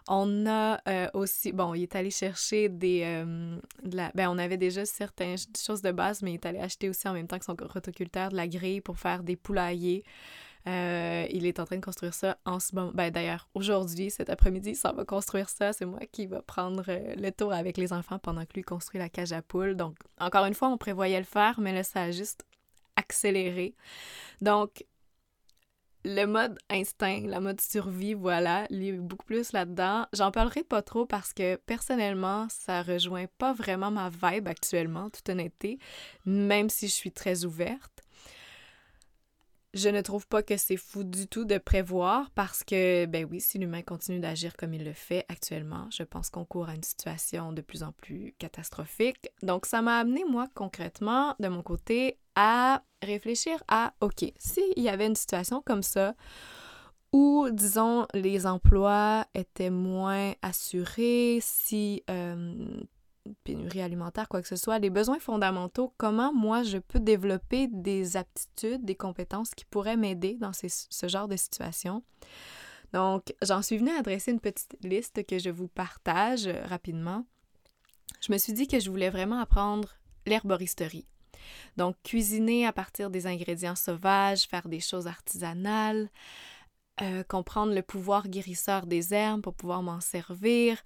[0.07, 4.85] On a euh, aussi, bon, il est allé chercher des, euh, ben, on avait déjà
[4.85, 7.55] certaines choses de base, mais il est allé acheter aussi en même temps que son
[7.57, 10.03] rotoculteur de la grille pour faire des poulaillers.
[10.67, 12.91] Euh, il est en train de construire ça en ce moment.
[12.93, 15.73] Ben, D'ailleurs, aujourd'hui, cet après-midi, ça va construire ça.
[15.73, 18.99] C'est moi qui va prendre euh, le tour avec les enfants pendant que lui construit
[18.99, 19.75] la cage à poules.
[19.75, 22.45] Donc, encore une fois, on prévoyait le faire, mais là, ça a juste
[22.95, 23.75] accéléré.
[24.41, 24.85] Donc,
[26.05, 30.05] le mode instinct, la mode survie, voilà, il est beaucoup plus là-dedans.
[30.13, 35.27] J'en parlerai pas trop parce que personnellement, ça rejoint pas vraiment ma vibe actuellement, toute
[35.29, 35.77] honnêteté,
[36.25, 38.01] même si je suis très ouverte
[39.73, 43.39] je ne trouve pas que c'est fou du tout de prévoir parce que, ben oui,
[43.39, 46.83] si l'humain continue d'agir comme il le fait actuellement, je pense qu'on court à une
[46.83, 49.29] situation de plus en plus catastrophique.
[49.43, 54.89] Donc, ça m'a amené, moi, concrètement, de mon côté, à réfléchir à, OK, s'il y
[54.89, 56.15] avait une situation comme ça,
[57.11, 62.81] où, disons, les emplois étaient moins assurés, si euh,
[63.43, 68.17] pénurie alimentaire, quoi que ce soit, les besoins fondamentaux, comment moi je peux développer des
[68.17, 72.03] aptitudes, des compétences qui pourraient m'aider dans ce genre de situation?
[72.93, 77.25] Donc, j'en suis venue à adresser une petite liste que je vous partage euh, rapidement.
[78.21, 79.89] Je me suis dit que je voulais vraiment apprendre
[80.25, 81.07] l'herboristerie.
[81.77, 86.09] Donc, cuisiner à partir des ingrédients sauvages, faire des choses artisanales,
[87.01, 90.81] euh, comprendre le pouvoir guérisseur des herbes pour pouvoir m'en servir,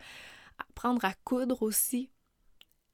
[0.60, 2.12] apprendre à coudre aussi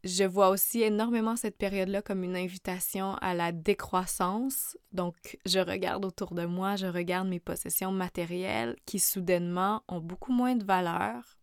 [0.03, 4.77] je vois aussi énormément cette période-là comme une invitation à la décroissance.
[4.93, 10.31] Donc, je regarde autour de moi, je regarde mes possessions matérielles qui soudainement ont beaucoup
[10.31, 11.37] moins de valeur.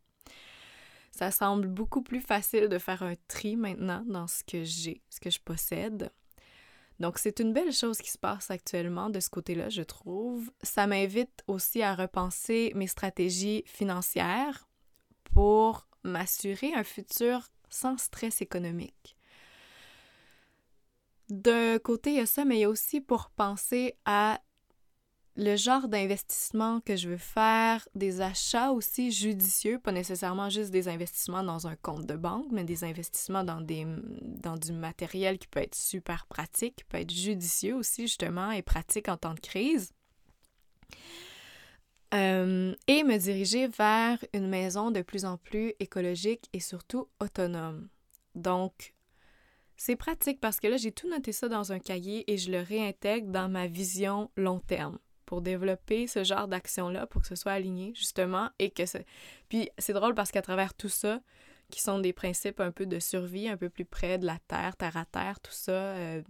[1.11, 5.21] Ça semble beaucoup plus facile de faire un tri maintenant dans ce que j'ai, ce
[5.21, 6.11] que je possède.
[6.99, 10.51] Donc, c'est une belle chose qui se passe actuellement de ce côté-là, je trouve.
[10.63, 14.67] Ça m'invite aussi à repenser mes stratégies financières
[15.35, 19.17] pour m'assurer un futur sans stress économique.
[21.29, 24.41] D'un côté, il y a ça, mais il y a aussi pour penser à
[25.37, 30.89] le genre d'investissement que je veux faire, des achats aussi judicieux, pas nécessairement juste des
[30.89, 35.61] investissements dans un compte de banque, mais des investissements dans, dans du matériel qui peut
[35.61, 39.93] être super pratique, qui peut être judicieux aussi justement et pratique en temps de crise.
[42.15, 47.89] Euh, et me diriger vers une maison de plus en plus écologique et surtout autonome.
[48.35, 48.95] Donc,
[49.77, 52.61] c'est pratique parce que là, j'ai tout noté ça dans un cahier et je le
[52.61, 57.53] réintègre dans ma vision long terme pour développer ce genre d'action-là, pour que ce soit
[57.53, 58.85] aligné, justement, et que.
[59.49, 61.21] Puis c'est drôle parce qu'à travers tout ça,
[61.71, 64.77] qui sont des principes un peu de survie, un peu plus près de la terre,
[64.77, 66.23] terre à terre, tout ça, euh,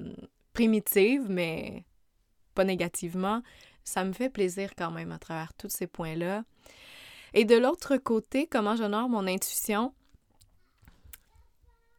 [0.54, 1.84] primitive, mais
[2.54, 3.42] pas négativement,
[3.86, 6.44] ça me fait plaisir quand même à travers tous ces points-là.
[7.32, 9.92] Et de l'autre côté, comment j'honore mon intuition,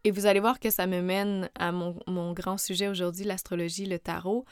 [0.07, 3.99] et vous allez voir que ça me mène à mon, grand sujet aujourd'hui, l'astrologie, le
[3.99, 4.45] tarot.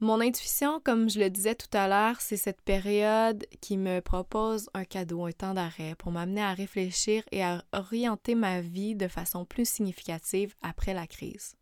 [0.00, 4.68] Mon intuition, comme je le disais tout à l'heure, c'est cette période qui me propose
[4.74, 9.08] un cadeau, un temps d'arrêt pour m'amener à réfléchir et à orienter ma vie de
[9.08, 11.56] façon plus significative après la crise.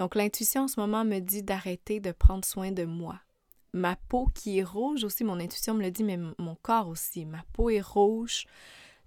[0.00, 3.20] Donc l'intuition en ce moment me dit d'arrêter de prendre soin de moi.
[3.74, 7.26] Ma peau qui est rouge aussi, mon intuition me le dit, mais mon corps aussi.
[7.26, 8.46] Ma peau est rouge,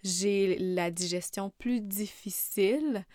[0.03, 3.06] j'ai la digestion plus difficile,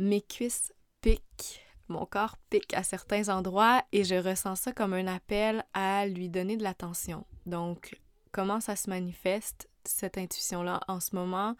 [0.00, 5.06] mes cuisses piquent mon corps pique à certains endroits et je ressens ça comme un
[5.06, 7.24] appel à lui donner de l'attention.
[7.46, 8.00] Donc,
[8.32, 11.54] comment ça se manifeste, cette intuition-là, en ce moment?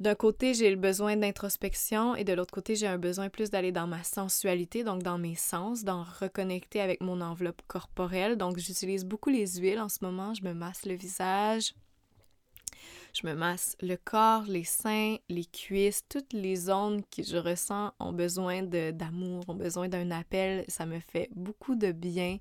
[0.00, 3.70] D'un côté, j'ai le besoin d'introspection et de l'autre côté, j'ai un besoin plus d'aller
[3.70, 8.36] dans ma sensualité, donc dans mes sens, d'en reconnecter avec mon enveloppe corporelle.
[8.36, 10.32] Donc, j'utilise beaucoup les huiles en ce moment.
[10.32, 11.74] Je me masse le visage,
[13.12, 17.92] je me masse le corps, les seins, les cuisses, toutes les zones que je ressens
[17.98, 20.64] ont besoin d'amour, ont besoin d'un appel.
[20.68, 22.38] Ça me fait beaucoup de bien.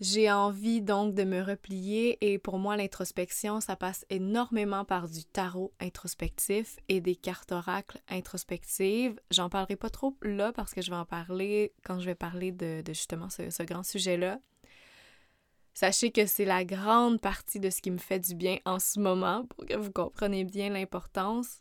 [0.00, 5.24] J'ai envie donc de me replier et pour moi l'introspection, ça passe énormément par du
[5.24, 9.18] tarot introspectif et des cartes oracles introspectives.
[9.32, 12.52] J'en parlerai pas trop là parce que je vais en parler quand je vais parler
[12.52, 14.38] de, justement ce grand sujet-là.
[15.74, 18.98] Sachez que c'est la grande partie de ce qui me fait du bien en ce
[18.98, 21.60] moment pour que vous compreniez bien l'importance.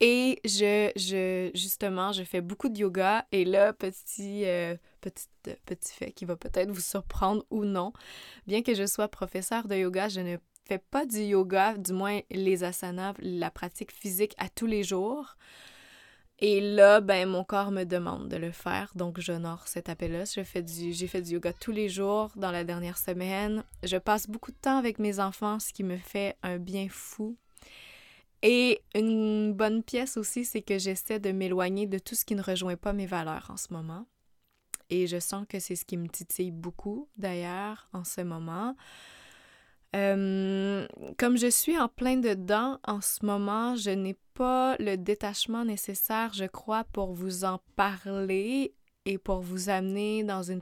[0.00, 3.24] Et je, je, justement, je fais beaucoup de yoga.
[3.30, 5.26] Et là, petit, euh, petit,
[5.66, 7.92] petit fait qui va peut-être vous surprendre ou non.
[8.46, 12.20] Bien que je sois professeur de yoga, je ne fais pas du yoga, du moins
[12.30, 15.36] les asanas, la pratique physique à tous les jours.
[16.38, 20.24] Et là, ben, mon corps me demande de le faire, donc j'honore cet appel-là.
[20.24, 20.62] J'ai fait
[21.22, 23.62] du yoga tous les jours dans la dernière semaine.
[23.84, 27.36] Je passe beaucoup de temps avec mes enfants, ce qui me fait un bien fou.
[28.42, 32.42] Et une bonne pièce aussi, c'est que j'essaie de m'éloigner de tout ce qui ne
[32.42, 34.04] rejoint pas mes valeurs en ce moment.
[34.92, 38.76] Et je sens que c'est ce qui me titille beaucoup, d'ailleurs, en ce moment.
[39.96, 40.86] Euh,
[41.18, 46.34] comme je suis en plein dedans en ce moment, je n'ai pas le détachement nécessaire,
[46.34, 48.74] je crois, pour vous en parler
[49.06, 50.60] et pour vous amener dans une,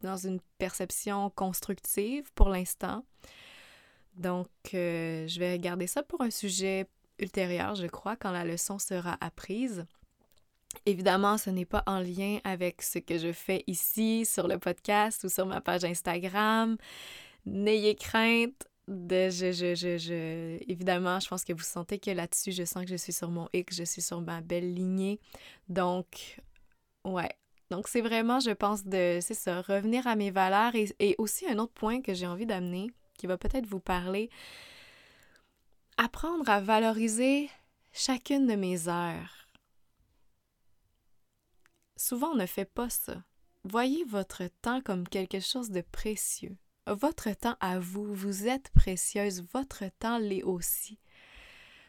[0.00, 3.04] dans une perception constructive pour l'instant.
[4.14, 6.88] Donc, euh, je vais garder ça pour un sujet
[7.20, 9.86] ultérieur, je crois, quand la leçon sera apprise.
[10.86, 15.24] Évidemment, ce n'est pas en lien avec ce que je fais ici sur le podcast
[15.24, 16.76] ou sur ma page Instagram.
[17.46, 22.52] N'ayez crainte de je, je, je, je, évidemment, je pense que vous sentez que là-dessus,
[22.52, 25.20] je sens que je suis sur mon X, je suis sur ma belle lignée.
[25.68, 26.40] Donc,
[27.04, 27.30] ouais.
[27.70, 31.46] Donc, c'est vraiment, je pense, de, c'est ça, revenir à mes valeurs et, et aussi
[31.46, 34.30] un autre point que j'ai envie d'amener, qui va peut-être vous parler.
[35.98, 37.50] Apprendre à valoriser
[37.92, 39.47] chacune de mes heures.
[41.98, 43.24] Souvent, on ne fait pas ça.
[43.64, 46.56] Voyez votre temps comme quelque chose de précieux.
[46.86, 51.00] Votre temps à vous, vous êtes précieuse, votre temps l'est aussi.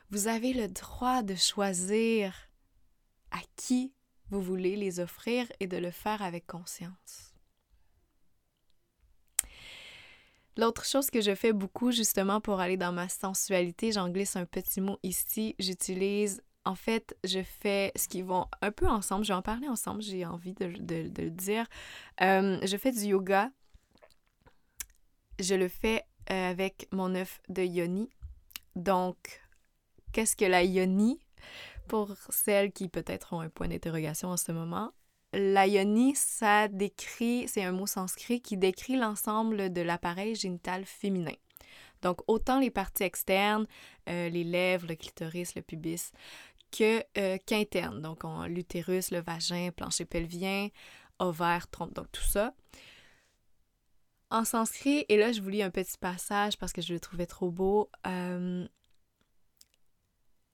[0.09, 2.33] Vous avez le droit de choisir
[3.29, 3.93] à qui
[4.31, 7.33] vous voulez les offrir et de le faire avec conscience.
[10.57, 14.45] L'autre chose que je fais beaucoup justement pour aller dans ma sensualité, j'en glisse un
[14.45, 19.29] petit mot ici, j'utilise, en fait, je fais ce qui vont un peu ensemble, je
[19.29, 21.65] vais en parler ensemble, j'ai envie de, le dire.
[22.21, 23.51] Euh, je fais du yoga
[25.39, 28.09] je le fais euh, avec mon œuf de yoni.
[28.75, 29.41] Donc,
[30.11, 31.19] qu'est-ce que la yoni?
[31.87, 34.91] Pour celles qui peut-être ont un point d'interrogation en ce moment,
[35.33, 41.33] la yoni, ça décrit, c'est un mot sanskrit qui décrit l'ensemble de l'appareil génital féminin.
[42.01, 43.65] Donc, autant les parties externes,
[44.07, 46.11] euh, les lèvres, le clitoris, le pubis,
[46.71, 48.01] que euh, qu'internes.
[48.01, 50.69] Donc, l'utérus, le vagin, plancher pelvien,
[51.19, 52.53] ovaire, trompe, donc tout ça.
[54.31, 57.25] En sanskrit, et là je vous lis un petit passage parce que je le trouvais
[57.25, 57.89] trop beau.
[58.05, 58.67] Euh,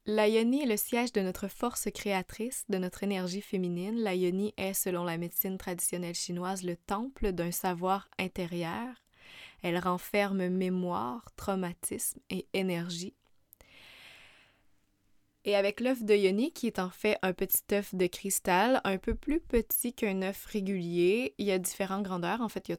[0.08, 3.98] est le siège de notre force créatrice, de notre énergie féminine.
[3.98, 8.88] La yoni est, selon la médecine traditionnelle chinoise, le temple d'un savoir intérieur.
[9.62, 13.16] Elle renferme mémoire, traumatisme et énergie.
[15.48, 18.98] Et avec l'œuf de Yoni, qui est en fait un petit œuf de cristal, un
[18.98, 22.42] peu plus petit qu'un œuf régulier, il y a différentes grandeurs.
[22.42, 22.74] En fait, il y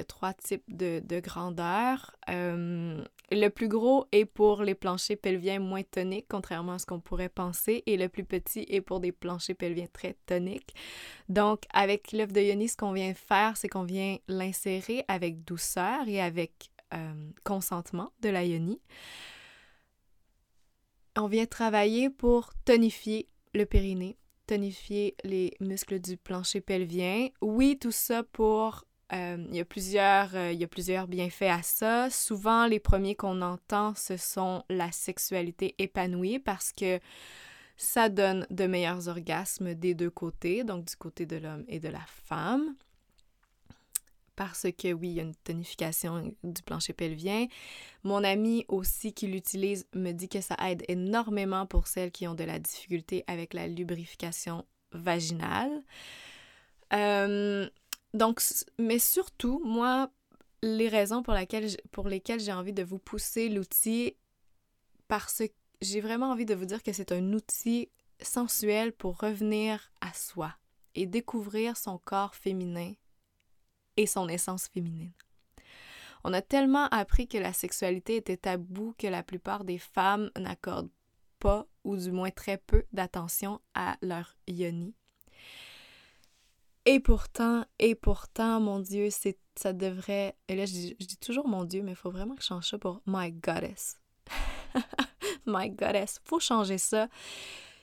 [0.00, 2.16] a trois, types de, de grandeurs.
[2.28, 6.98] Euh, le plus gros est pour les planchers pelviens moins toniques, contrairement à ce qu'on
[6.98, 10.74] pourrait penser, et le plus petit est pour des planchers pelviens très toniques.
[11.28, 16.08] Donc, avec l'œuf de Yoni, ce qu'on vient faire, c'est qu'on vient l'insérer avec douceur
[16.08, 18.80] et avec euh, consentement de la Yoni
[21.16, 27.28] on vient travailler pour tonifier le périnée, tonifier les muscles du plancher pelvien.
[27.40, 28.84] Oui, tout ça pour...
[29.12, 32.08] Euh, il, y a plusieurs, euh, il y a plusieurs bienfaits à ça.
[32.10, 36.98] Souvent, les premiers qu'on entend, ce sont la sexualité épanouie parce que
[37.76, 41.88] ça donne de meilleurs orgasmes des deux côtés, donc du côté de l'homme et de
[41.88, 42.74] la femme
[44.36, 47.46] parce que oui, il y a une tonification du plancher pelvien.
[48.02, 52.34] Mon ami aussi qui l'utilise me dit que ça aide énormément pour celles qui ont
[52.34, 55.82] de la difficulté avec la lubrification vaginale.
[56.92, 57.68] Euh,
[58.12, 58.40] donc,
[58.78, 60.10] mais surtout, moi,
[60.62, 61.34] les raisons pour
[62.08, 64.14] lesquelles j'ai envie de vous pousser l'outil,
[65.08, 67.88] parce que j'ai vraiment envie de vous dire que c'est un outil
[68.20, 70.54] sensuel pour revenir à soi
[70.94, 72.92] et découvrir son corps féminin
[73.96, 75.12] et son essence féminine.
[76.24, 80.90] On a tellement appris que la sexualité était tabou que la plupart des femmes n'accordent
[81.38, 84.94] pas, ou du moins très peu, d'attention à leur yoni.
[86.86, 90.36] Et pourtant, et pourtant, mon Dieu, c'est, ça devrait.
[90.48, 92.48] Et là, je dis, je dis toujours mon Dieu, mais il faut vraiment que je
[92.48, 93.98] change ça pour My Goddess.
[95.46, 96.20] my Goddess.
[96.24, 97.08] Faut changer ça.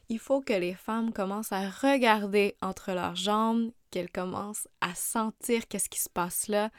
[0.10, 5.68] Il faut que les femmes commencent à regarder entre leurs jambes, qu'elle commence à sentir
[5.68, 6.72] qu'est-ce qui se passe là,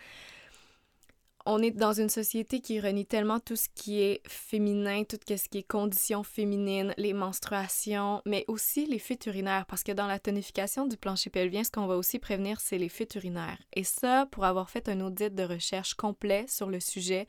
[1.47, 5.49] on est dans une société qui renie tellement tout ce qui est féminin, tout ce
[5.49, 10.19] qui est conditions féminines, les menstruations, mais aussi les fuites urinaires, parce que dans la
[10.19, 13.59] tonification du plancher pelvien, ce qu'on va aussi prévenir, c'est les fuites urinaires.
[13.73, 17.27] Et ça, pour avoir fait un audit de recherche complet sur le sujet,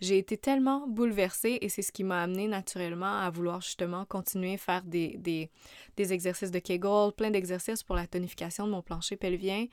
[0.00, 4.54] j'ai été tellement bouleversée et c'est ce qui m'a amené naturellement à vouloir justement continuer
[4.54, 5.50] à faire des, des,
[5.96, 9.66] des exercices de Kegel, plein d'exercices pour la tonification de mon plancher pelvien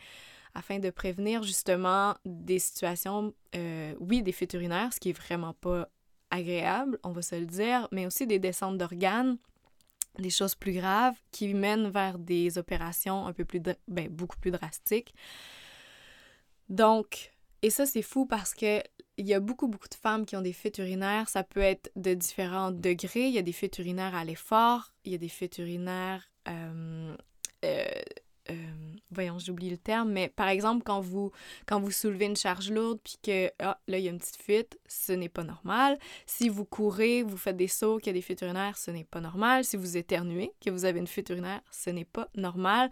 [0.54, 5.54] afin de prévenir justement des situations, euh, oui, des fuites urinaires, ce qui est vraiment
[5.54, 5.89] pas
[6.32, 9.38] agréable, on va se le dire, mais aussi des descentes d'organes,
[10.18, 14.52] des choses plus graves qui mènent vers des opérations un peu plus, ben, beaucoup plus
[14.52, 15.14] drastiques.
[16.68, 17.32] Donc,
[17.62, 18.82] et ça, c'est fou parce que
[19.18, 21.28] il y a beaucoup, beaucoup de femmes qui ont des fuites urinaires.
[21.28, 23.28] Ça peut être de différents degrés.
[23.28, 27.16] Il y a des fuites urinaires à l'effort, il y a des fuites urinaires euh,
[27.66, 27.86] euh,
[29.12, 31.32] voyons, j'oublie le terme, mais par exemple, quand vous,
[31.66, 34.41] quand vous soulevez une charge lourde puis que ah, là, il y a une petite
[34.41, 35.97] fuite, ce n'est pas normal.
[36.26, 39.03] Si vous courez, vous faites des sauts, qu'il y a des fuites urinaires, ce n'est
[39.03, 39.64] pas normal.
[39.64, 42.89] Si vous éternuez, que vous avez une fuite urinaire, ce n'est pas normal.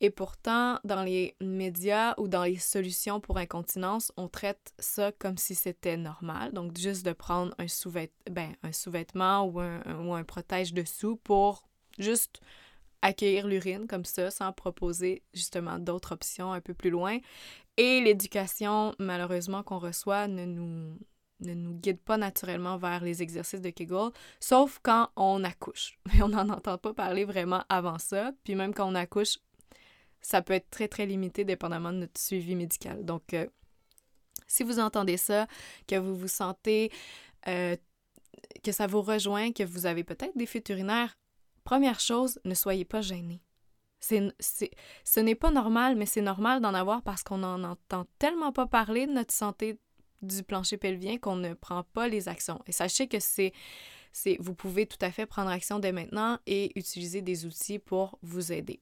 [0.00, 5.38] Et pourtant, dans les médias ou dans les solutions pour incontinence, on traite ça comme
[5.38, 6.52] si c'était normal.
[6.52, 11.68] Donc, juste de prendre un sous-vêtement ben, sous ou un, ou un protège dessous pour
[11.98, 12.40] juste
[13.02, 17.18] accueillir l'urine comme ça sans proposer justement d'autres options un peu plus loin.
[17.76, 20.98] Et l'éducation, malheureusement, qu'on reçoit ne nous,
[21.40, 25.98] ne nous guide pas naturellement vers les exercices de Kegel, sauf quand on accouche.
[26.12, 28.32] Mais on n'en entend pas parler vraiment avant ça.
[28.44, 29.38] Puis même quand on accouche,
[30.20, 33.04] ça peut être très, très limité dépendamment de notre suivi médical.
[33.04, 33.46] Donc, euh,
[34.46, 35.46] si vous entendez ça,
[35.88, 36.92] que vous vous sentez,
[37.48, 37.76] euh,
[38.62, 41.16] que ça vous rejoint, que vous avez peut-être des fuites urinaires,
[41.64, 43.00] Première chose, ne soyez pas.
[44.00, 44.34] C'est,
[45.04, 48.66] ce n'est pas normal, mais c'est normal d'en avoir parce qu'on n'en entend tellement pas
[48.66, 49.78] parler de notre santé
[50.22, 52.60] du plancher pelvien qu'on ne prend pas les actions.
[52.66, 53.52] Et sachez que c'est,
[54.38, 58.52] vous pouvez tout à fait prendre action dès maintenant et utiliser des outils pour vous
[58.52, 58.80] aider.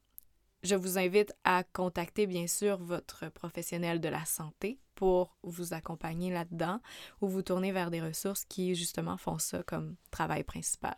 [0.62, 6.30] Je vous invite à contacter bien sûr votre professionnel de la santé pour vous accompagner
[6.30, 6.80] là-dedans
[7.22, 10.96] ou vous tourner vers des ressources qui justement font ça comme travail principal.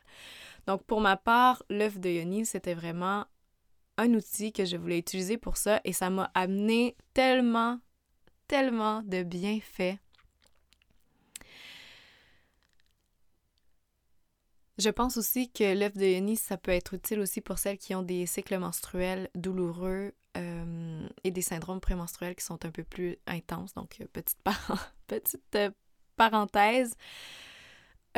[0.66, 3.26] Donc, pour ma part, l'œuf de Yoni, c'était vraiment
[3.98, 7.80] un outil que je voulais utiliser pour ça et ça m'a amené tellement,
[8.48, 9.98] tellement de bienfaits.
[14.78, 17.94] Je pense aussi que l'œuf de Yoni, ça peut être utile aussi pour celles qui
[17.94, 20.14] ont des cycles menstruels douloureux.
[20.38, 23.74] Euh, et des syndromes prémenstruels qui sont un peu plus intenses.
[23.74, 24.38] Donc, petite,
[25.06, 25.58] petite
[26.16, 26.94] parenthèse.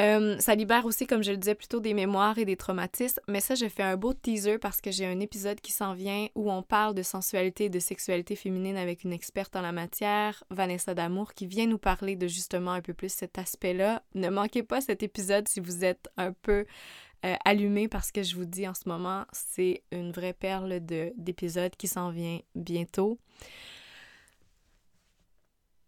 [0.01, 3.21] Euh, ça libère aussi, comme je le disais, plutôt des mémoires et des traumatismes.
[3.29, 6.27] Mais ça, je fais un beau teaser parce que j'ai un épisode qui s'en vient
[6.35, 10.43] où on parle de sensualité et de sexualité féminine avec une experte en la matière,
[10.51, 14.03] Vanessa Damour, qui vient nous parler de justement un peu plus cet aspect-là.
[14.15, 16.67] Ne manquez pas cet épisode si vous êtes un peu
[17.25, 21.77] euh, allumé parce que je vous dis en ce moment, c'est une vraie perle d'épisode
[21.77, 23.19] qui s'en vient bientôt.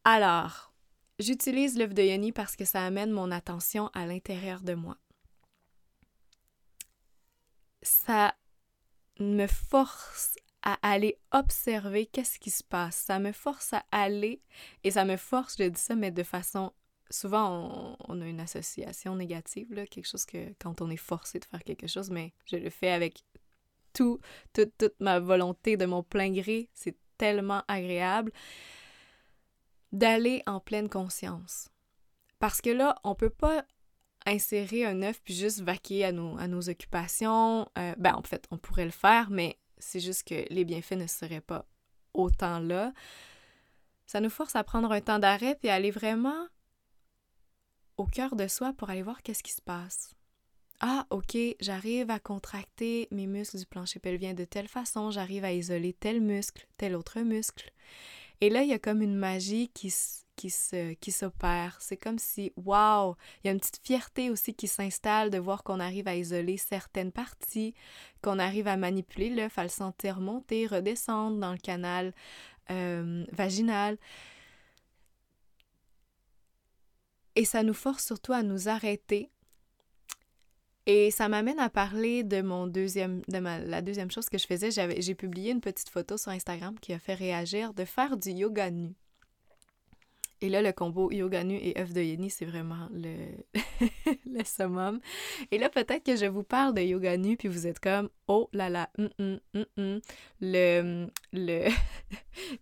[0.04, 0.72] Alors,
[1.18, 4.98] J'utilise l'œuf de yoni parce que ça amène mon attention à l'intérieur de moi.
[7.82, 8.34] Ça
[9.18, 12.96] me force à aller observer qu'est-ce qui se passe.
[12.96, 14.42] Ça me force à aller
[14.84, 16.72] et ça me force, je dis ça, mais de façon...
[17.08, 21.44] Souvent, on, a une association négative, là, quelque chose que quand on est forcé de
[21.44, 23.22] faire quelque chose, mais je le fais avec
[23.92, 24.18] tout,
[24.52, 26.68] toute, toute ma volonté, de mon plein gré.
[26.74, 28.32] C'est tellement agréable
[29.92, 31.68] d'aller en pleine conscience.
[32.38, 33.64] Parce que là, on peut pas
[34.26, 37.68] insérer un œuf puis juste vaquer à nos, à nos occupations.
[37.78, 41.06] Euh, ben, en fait, on pourrait le faire, mais c'est juste que les bienfaits ne
[41.06, 41.66] seraient pas
[42.12, 42.92] autant là.
[44.06, 46.46] Ça nous force à prendre un temps d'arrêt puis aller vraiment
[47.96, 50.14] au cœur de soi pour aller voir qu'est-ce qui se passe.
[50.80, 55.52] Ah, ok, j'arrive à contracter mes muscles du plancher pelvien de telle façon, j'arrive à
[55.52, 57.72] isoler tel muscle, tel autre muscle.
[58.40, 59.92] Et là, il y a comme une magie qui,
[60.36, 61.78] qui, se, qui s'opère.
[61.80, 65.64] C'est comme si, waouh, il y a une petite fierté aussi qui s'installe de voir
[65.64, 67.74] qu'on arrive à isoler certaines parties,
[68.22, 72.12] qu'on arrive à manipuler l'œuf, à le sentir monter, redescendre dans le canal
[72.70, 73.98] euh, vaginal.
[77.34, 79.30] Et ça nous force surtout à nous arrêter
[80.86, 84.70] et ça m'amène à parler de mon deuxième, de la deuxième chose que je faisais.
[84.70, 88.70] J'ai publié une petite photo sur Instagram qui a fait réagir de faire du yoga
[88.70, 88.94] nu.
[90.42, 93.14] Et là, le combo yoga nu et œuf de yoni, c'est vraiment le,
[94.26, 95.00] le summum.
[95.50, 98.50] Et là, peut-être que je vous parle de yoga nu, puis vous êtes comme, oh
[98.52, 99.98] là là, mm, mm, mm,
[100.42, 101.68] le, le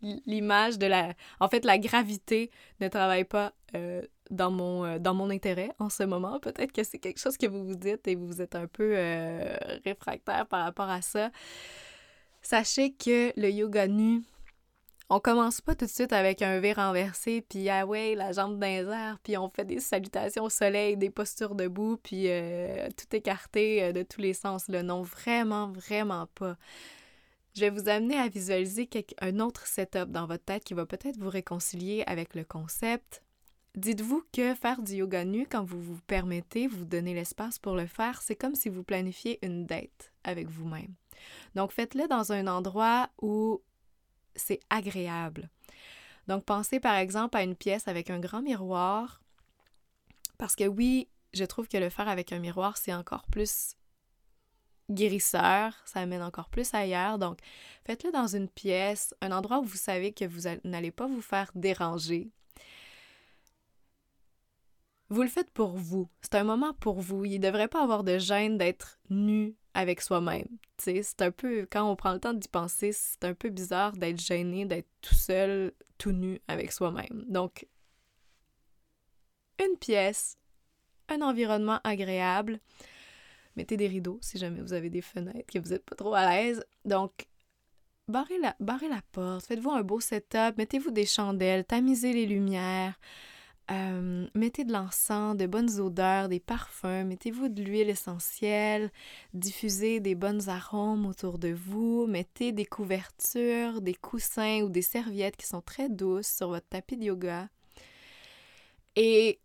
[0.27, 1.15] l'image de la...
[1.41, 2.51] En fait, la gravité
[2.81, 6.41] ne travaille pas euh, dans, mon, euh, dans mon intérêt en ce moment.
[6.41, 9.57] Peut-être que c'est quelque chose que vous vous dites et vous êtes un peu euh,
[9.85, 11.31] réfractaire par rapport à ça.
[12.43, 14.23] Sachez que le yoga nu,
[15.11, 18.59] on commence pas tout de suite avec un verre renversé, puis ah ouais, la jambe
[18.59, 22.89] dans les airs, puis on fait des salutations au soleil, des postures debout, puis euh,
[22.97, 24.69] tout écarté de tous les sens.
[24.69, 26.57] Non, vraiment, vraiment pas.
[27.55, 28.89] Je vais vous amener à visualiser
[29.21, 33.24] un autre setup dans votre tête qui va peut-être vous réconcilier avec le concept,
[33.75, 37.87] Dites-vous que faire du yoga nu, quand vous vous permettez, vous donnez l'espace pour le
[37.87, 40.95] faire, c'est comme si vous planifiez une date avec vous-même.
[41.55, 43.61] Donc faites-le dans un endroit où
[44.37, 45.51] c'est agréable.
[46.29, 49.21] Donc pensez par exemple à une pièce avec un grand miroir,
[50.39, 53.77] parce que oui, je trouve que le faire avec un miroir, c'est encore plus
[54.91, 57.19] guérisseur, ça amène encore plus ailleurs.
[57.19, 57.39] Donc,
[57.87, 61.51] faites-le dans une pièce, un endroit où vous savez que vous n'allez pas vous faire
[61.55, 62.31] déranger,
[65.11, 66.09] vous le faites pour vous.
[66.23, 67.25] C'est un moment pour vous.
[67.25, 70.49] Il ne devrait pas avoir de gêne d'être nu avec soi-même.
[70.79, 74.21] C'est un peu, quand on prend le temps d'y penser, c'est un peu bizarre d'être
[74.21, 77.25] gêné, d'être tout seul, tout nu avec soi-même.
[77.29, 77.67] Donc,
[79.63, 80.39] une pièce,
[81.09, 82.61] un environnement agréable.
[83.57, 86.29] Mettez des rideaux si jamais vous avez des fenêtres, que vous n'êtes pas trop à
[86.29, 86.65] l'aise.
[86.85, 87.27] Donc,
[88.09, 92.99] barrez la, barrez la porte, faites-vous un beau setup, mettez-vous des chandelles, tamisez les lumières.
[93.71, 98.91] Euh, mettez de l'encens, de bonnes odeurs, des parfums, mettez-vous de l'huile essentielle,
[99.33, 105.37] diffusez des bonnes arômes autour de vous, mettez des couvertures, des coussins ou des serviettes
[105.37, 107.49] qui sont très douces sur votre tapis de yoga.
[108.97, 109.41] Et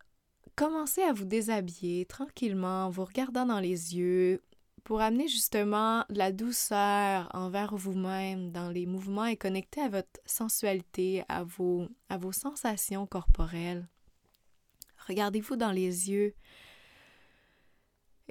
[0.56, 4.42] commencez à vous déshabiller tranquillement en vous regardant dans les yeux
[4.84, 10.20] pour amener justement de la douceur envers vous-même dans les mouvements et connecter à votre
[10.26, 13.88] sensualité, à vos, à vos sensations corporelles.
[15.10, 16.34] Regardez-vous dans les yeux.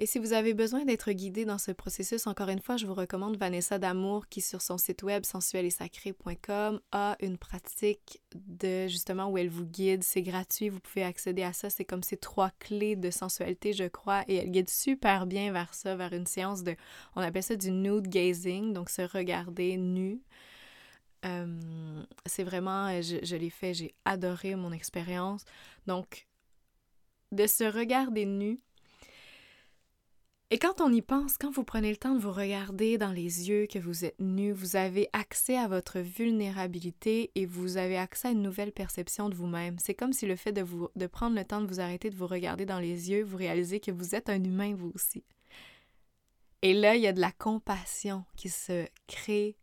[0.01, 2.93] Et si vous avez besoin d'être guidé dans ce processus, encore une fois, je vous
[2.93, 9.37] recommande Vanessa Damour qui, sur son site web sensueletsacré.com, a une pratique de justement où
[9.37, 10.05] elle vous guide.
[10.05, 11.69] C'est gratuit, vous pouvez accéder à ça.
[11.69, 15.73] C'est comme ces trois clés de sensualité, je crois, et elle guide super bien vers
[15.73, 16.77] ça, vers une séance de,
[17.17, 20.21] on appelle ça du nude gazing, donc se regarder nu.
[21.25, 25.43] Euh, c'est vraiment, je, je l'ai fait, j'ai adoré mon expérience.
[25.87, 26.28] Donc,
[27.31, 28.59] de se regarder nu
[30.51, 33.49] Et quand on y pense, quand vous prenez le temps de vous regarder dans les
[33.49, 38.29] yeux, que vous êtes nu, vous avez accès à votre vulnérabilité et vous avez accès
[38.29, 39.77] à une nouvelle perception de vous-même.
[39.79, 42.15] C'est comme si le fait de, vous, de prendre le temps de vous arrêter, de
[42.15, 45.23] vous regarder dans les yeux, vous réalisez que vous êtes un humain vous aussi.
[46.61, 49.55] Et là, il y a de la compassion qui se crée.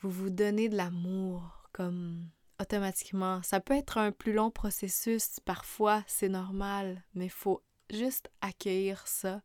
[0.00, 2.28] Vous vous donnez de l'amour comme
[2.60, 3.42] automatiquement.
[3.42, 9.06] Ça peut être un plus long processus, parfois c'est normal, mais il faut juste accueillir
[9.06, 9.42] ça.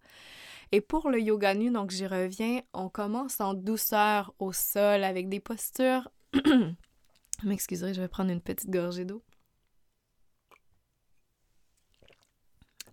[0.72, 5.30] Et pour le yoga nu, donc j'y reviens, on commence en douceur au sol avec
[5.30, 6.10] des postures.
[7.44, 9.24] M'excuserez, je vais prendre une petite gorgée d'eau.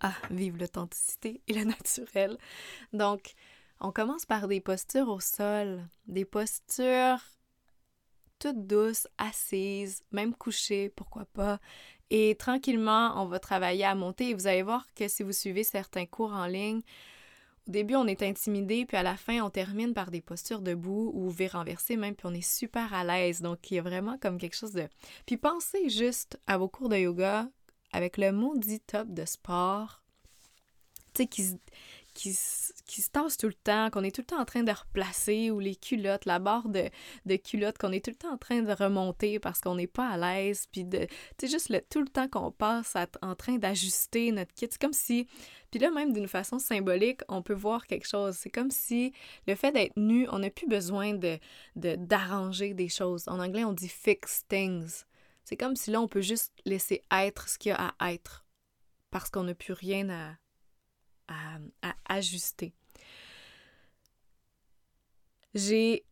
[0.01, 2.39] Ah, vive l'authenticité et le naturel.
[2.93, 3.35] Donc,
[3.81, 7.21] on commence par des postures au sol, des postures
[8.39, 11.61] toutes douces, assises, même couchées, pourquoi pas,
[12.11, 15.65] et tranquillement, on va travailler à monter et vous allez voir que si vous suivez
[15.65, 16.83] certains cours en ligne,
[17.69, 21.11] au début, on est intimidé, puis à la fin, on termine par des postures debout
[21.15, 23.41] ou V renversé même, puis on est super à l'aise.
[23.41, 24.89] Donc, il y a vraiment comme quelque chose de...
[25.27, 27.49] Puis pensez juste à vos cours de yoga
[27.91, 30.05] avec le maudit top de sport,
[31.13, 31.59] tu sais, qui,
[32.17, 35.51] qui, se tasse tout le temps, qu'on est tout le temps en train de replacer,
[35.51, 36.89] ou les culottes, la barre de,
[37.27, 40.09] de culottes, qu'on est tout le temps en train de remonter parce qu'on n'est pas
[40.09, 41.07] à l'aise, puis de,
[41.39, 44.67] tu sais, juste le, tout le temps qu'on passe en train d'ajuster notre kit.
[44.71, 45.27] C'est comme si,
[45.71, 48.37] puis là, même d'une façon symbolique, on peut voir quelque chose.
[48.37, 49.13] C'est comme si
[49.47, 51.39] le fait d'être nu, on n'a plus besoin de,
[51.77, 53.29] d'arranger des choses.
[53.29, 55.05] En anglais, on dit fix things.
[55.45, 58.45] C'est comme si là, on peut juste laisser être ce qu'il y a à être
[59.11, 60.35] parce qu'on n'a plus rien à,
[61.29, 61.59] à,
[62.09, 62.73] ajuster.
[65.55, 66.05] J'ai,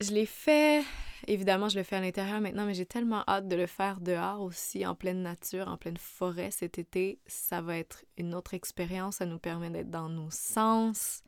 [0.00, 0.84] je l'ai fait,
[1.26, 4.40] évidemment, je le fais à l'intérieur maintenant, mais j'ai tellement hâte de le faire dehors
[4.42, 7.18] aussi, en pleine nature, en pleine forêt cet été.
[7.26, 11.22] Ça va être une autre expérience, ça nous permet d'être dans nos sens.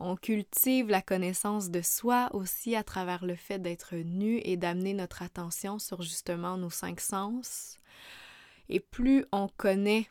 [0.00, 4.92] On cultive la connaissance de soi aussi à travers le fait d'être nu et d'amener
[4.92, 7.78] notre attention sur justement nos cinq sens.
[8.68, 10.08] Et plus on connaît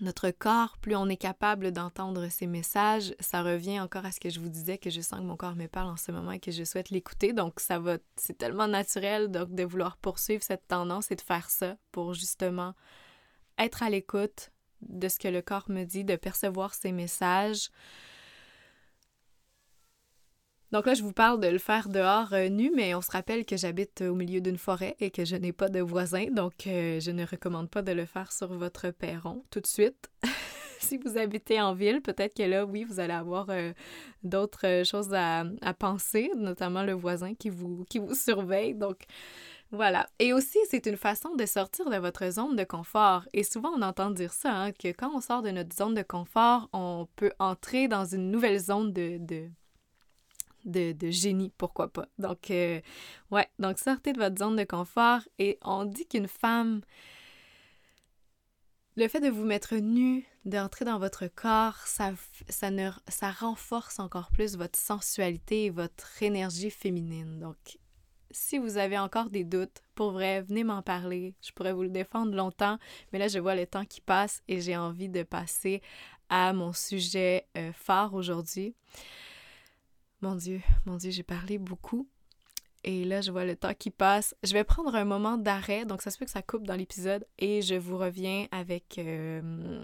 [0.00, 4.30] notre corps, plus on est capable d'entendre ces messages, ça revient encore à ce que
[4.30, 6.40] je vous disais, que je sens que mon corps me parle en ce moment et
[6.40, 7.32] que je souhaite l'écouter.
[7.32, 11.50] Donc, ça va, c'est tellement naturel donc, de vouloir poursuivre cette tendance et de faire
[11.50, 12.74] ça pour justement
[13.58, 14.50] être à l'écoute
[14.82, 17.70] de ce que le corps me dit, de percevoir ces messages,
[20.72, 23.46] donc là, je vous parle de le faire dehors euh, nu, mais on se rappelle
[23.46, 27.00] que j'habite au milieu d'une forêt et que je n'ai pas de voisins, donc euh,
[27.00, 30.10] je ne recommande pas de le faire sur votre perron tout de suite.
[30.78, 33.72] si vous habitez en ville, peut-être que là, oui, vous allez avoir euh,
[34.22, 35.44] d'autres choses à,
[35.78, 38.74] penser, notamment le voisin qui vous, qui vous surveille.
[38.74, 39.04] Donc,
[39.70, 40.06] voilà.
[40.18, 43.24] Et aussi, c'est une façon de sortir de votre zone de confort.
[43.32, 46.02] Et souvent, on entend dire ça, hein, que quand on sort de notre zone de
[46.02, 49.48] confort, on peut entrer dans une nouvelle zone de, de
[50.68, 52.06] de, génie, pourquoi pas.
[52.18, 52.80] Donc, euh,
[53.30, 56.82] ouais, donc sortez de votre zone de confort et on dit qu'une femme,
[58.96, 62.12] le fait de vous mettre nu, d'entrer dans votre corps, ça,
[62.48, 62.90] ça, ne,
[63.40, 67.38] renforce encore plus votre sensualité et votre énergie féminine.
[67.38, 67.78] Donc,
[68.30, 71.34] si vous avez encore des doutes, pour vrai, venez m'en parler.
[71.42, 72.78] Je pourrais vous le défendre longtemps,
[73.12, 75.82] mais là, je vois le temps qui passe et j'ai envie de passer
[76.28, 78.74] à mon sujet euh, phare aujourd'hui.
[80.20, 82.08] Mon Dieu, mon Dieu, j'ai parlé beaucoup.
[82.82, 84.34] Et là, je vois le temps qui passe.
[84.42, 87.24] Je vais prendre un moment d'arrêt, donc ça se peut que ça coupe dans l'épisode,
[87.38, 88.98] et je vous reviens avec...
[88.98, 89.80] Euh,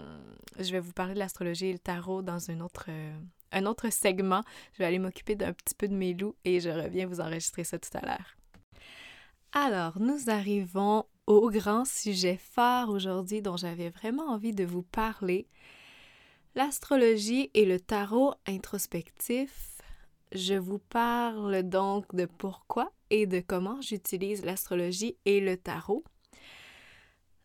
[0.58, 3.16] je vais vous parler de l'astrologie et le tarot dans un autre, euh,
[3.52, 4.42] un autre segment.
[4.72, 7.64] Je vais aller m'occuper d'un petit peu de mes loups et je reviens vous enregistrer
[7.64, 8.36] ça tout à l'heure.
[9.52, 15.48] Alors, nous arrivons au grand sujet phare aujourd'hui dont j'avais vraiment envie de vous parler.
[16.54, 19.73] L'astrologie et le tarot introspectif
[20.34, 26.04] je vous parle donc de pourquoi et de comment j'utilise l'astrologie et le tarot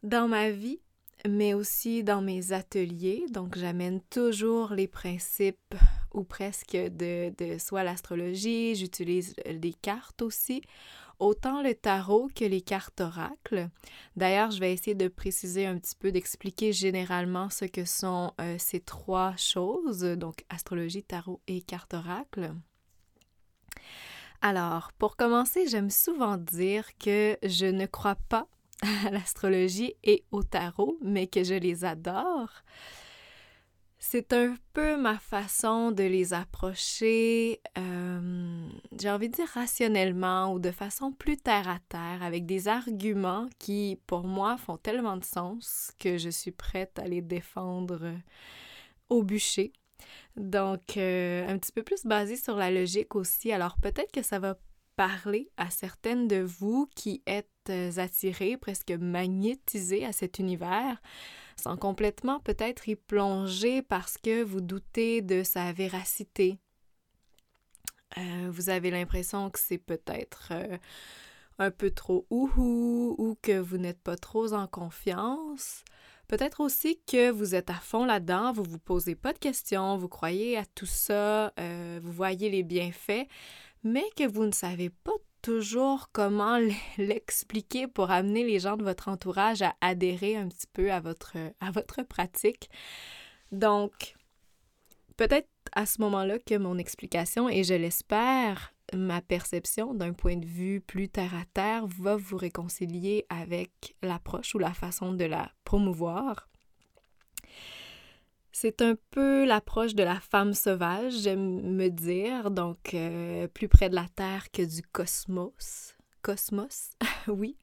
[0.03, 0.79] dans ma vie,
[1.27, 3.25] mais aussi dans mes ateliers.
[3.29, 5.75] Donc, j'amène toujours les principes
[6.13, 10.61] ou presque de, de soit l'astrologie, j'utilise les cartes aussi,
[11.19, 13.69] autant le tarot que les cartes oracles.
[14.15, 18.55] D'ailleurs, je vais essayer de préciser un petit peu, d'expliquer généralement ce que sont euh,
[18.57, 22.53] ces trois choses, donc astrologie, tarot et cartes oracles.
[24.41, 28.47] Alors, pour commencer, j'aime souvent dire que je ne crois pas
[29.05, 32.49] à l'astrologie et au tarot, mais que je les adore.
[34.01, 40.59] c'est un peu ma façon de les approcher, euh, j'ai envie de dire rationnellement ou
[40.59, 45.25] de façon plus terre à terre, avec des arguments qui, pour moi, font tellement de
[45.25, 48.13] sens que je suis prête à les défendre
[49.09, 49.73] au bûcher.
[50.35, 53.51] Donc, euh, un petit peu plus basé sur la logique aussi.
[53.51, 54.57] Alors, peut-être que ça va
[54.95, 61.01] parler à certaines de vous qui êtes euh, attirées, presque magnétisées à cet univers,
[61.55, 66.57] sans complètement peut-être y plonger parce que vous doutez de sa véracité.
[68.17, 70.51] Euh, vous avez l'impression que c'est peut-être
[71.59, 75.83] un peu trop ouhou ou que vous n'êtes pas trop en confiance.
[76.30, 80.07] Peut-être aussi que vous êtes à fond là-dedans, vous vous posez pas de questions, vous
[80.07, 83.27] croyez à tout ça, euh, vous voyez les bienfaits,
[83.84, 86.59] mais que vous ne savez pas toujours comment
[86.99, 91.36] l'expliquer pour amener les gens de votre entourage à adhérer un petit peu à votre,
[91.61, 92.69] à votre pratique.
[93.51, 94.15] Donc,
[95.17, 100.45] peut-être à ce moment-là que mon explication, et je l'espère, ma perception d'un point de
[100.45, 105.51] vue plus terre à terre va vous réconcilier avec l'approche ou la façon de la
[105.63, 106.49] promouvoir.
[108.51, 113.89] C'est un peu l'approche de la femme sauvage, j'aime me dire, donc euh, plus près
[113.89, 115.95] de la Terre que du cosmos.
[116.21, 116.89] Cosmos,
[117.27, 117.55] oui.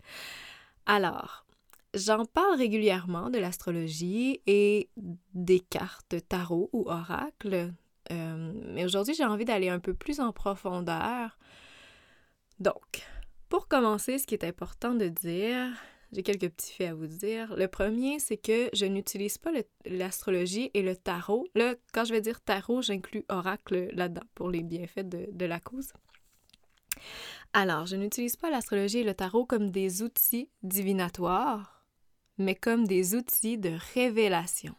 [0.87, 1.45] Alors,
[1.93, 4.89] j'en parle régulièrement de l'astrologie et
[5.35, 7.72] des cartes tarot ou oracles,
[8.13, 11.39] euh, mais aujourd'hui, j'ai envie d'aller un peu plus en profondeur.
[12.59, 13.07] Donc,
[13.49, 15.69] pour commencer, ce qui est important de dire,
[16.13, 17.55] j'ai quelques petits faits à vous dire.
[17.57, 19.51] Le premier, c'est que je n'utilise pas
[19.85, 21.47] l'astrologie et le tarot.
[21.55, 25.61] Là, quand je vais dire tarot, j'inclus oracle là-dedans pour les bienfaits de, de la
[25.61, 25.93] cause.
[27.53, 31.85] Alors, je n'utilise pas l'astrologie et le tarot comme des outils divinatoires,
[32.39, 34.75] mais comme des outils de révélation.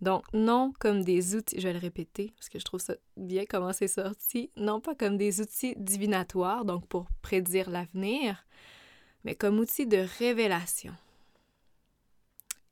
[0.00, 3.44] Donc, non comme des outils, je vais le répéter parce que je trouve ça bien
[3.48, 8.46] comment c'est sorti, non pas comme des outils divinatoires, donc pour prédire l'avenir,
[9.24, 10.94] mais comme outils de révélation.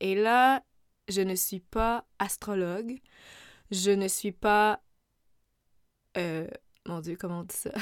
[0.00, 0.62] Et là,
[1.08, 3.00] je ne suis pas astrologue,
[3.70, 4.82] je ne suis pas...
[6.16, 6.46] Euh,
[6.86, 7.72] mon Dieu, comment on dit ça?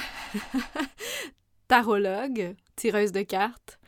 [1.68, 3.80] Tarologue, tireuse de cartes.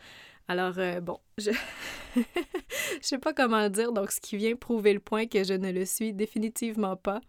[0.48, 1.50] Alors, euh, bon, je...
[2.16, 2.22] je
[3.00, 5.84] sais pas comment dire, donc ce qui vient prouver le point que je ne le
[5.84, 7.20] suis définitivement pas.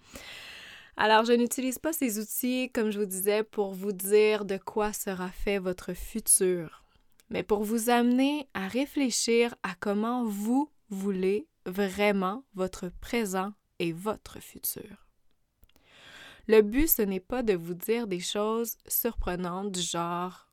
[0.97, 4.93] Alors, je n'utilise pas ces outils, comme je vous disais, pour vous dire de quoi
[4.93, 6.84] sera fait votre futur,
[7.30, 14.39] mais pour vous amener à réfléchir à comment vous voulez vraiment votre présent et votre
[14.39, 15.05] futur.
[16.47, 20.47] Le but, ce n'est pas de vous dire des choses surprenantes du genre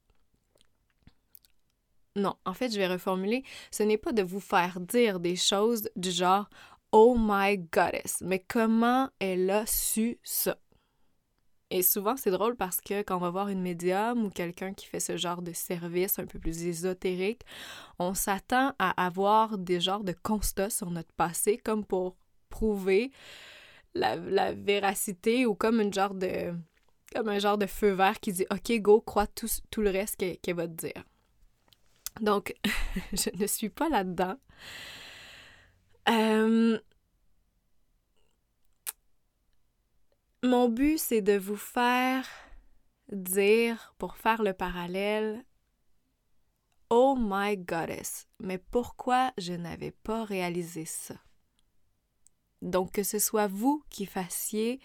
[2.17, 3.43] non, en fait, je vais reformuler.
[3.71, 6.49] Ce n'est pas de vous faire dire des choses du genre
[6.93, 10.59] Oh my goddess, mais comment elle a su ça?
[11.71, 14.85] Et souvent, c'est drôle parce que quand on va voir une médium ou quelqu'un qui
[14.87, 17.41] fait ce genre de service un peu plus ésotérique,
[17.99, 22.17] on s'attend à avoir des genres de constats sur notre passé comme pour
[22.51, 23.11] prouver
[23.95, 26.53] la, véracité ou comme genre de
[27.15, 30.55] un genre de feu vert qui dit OK, go, crois tout, tout le reste qu'elle
[30.55, 31.05] va te dire.
[32.21, 32.55] Donc,
[33.13, 34.37] je ne suis pas là-dedans.
[36.09, 36.79] Euh,
[40.43, 42.27] mon but, c'est de vous faire
[43.11, 45.45] dire, pour faire le parallèle,
[46.91, 51.15] Oh my goddess, mais pourquoi je n'avais pas réalisé ça?
[52.61, 54.79] Donc, que ce soit vous qui fassiez,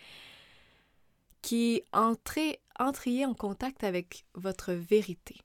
[1.42, 5.36] qui entrez, entriez en contact avec votre vérité.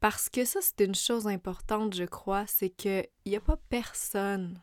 [0.00, 4.60] Parce que ça, c'est une chose importante, je crois, c'est qu'il n'y a pas personne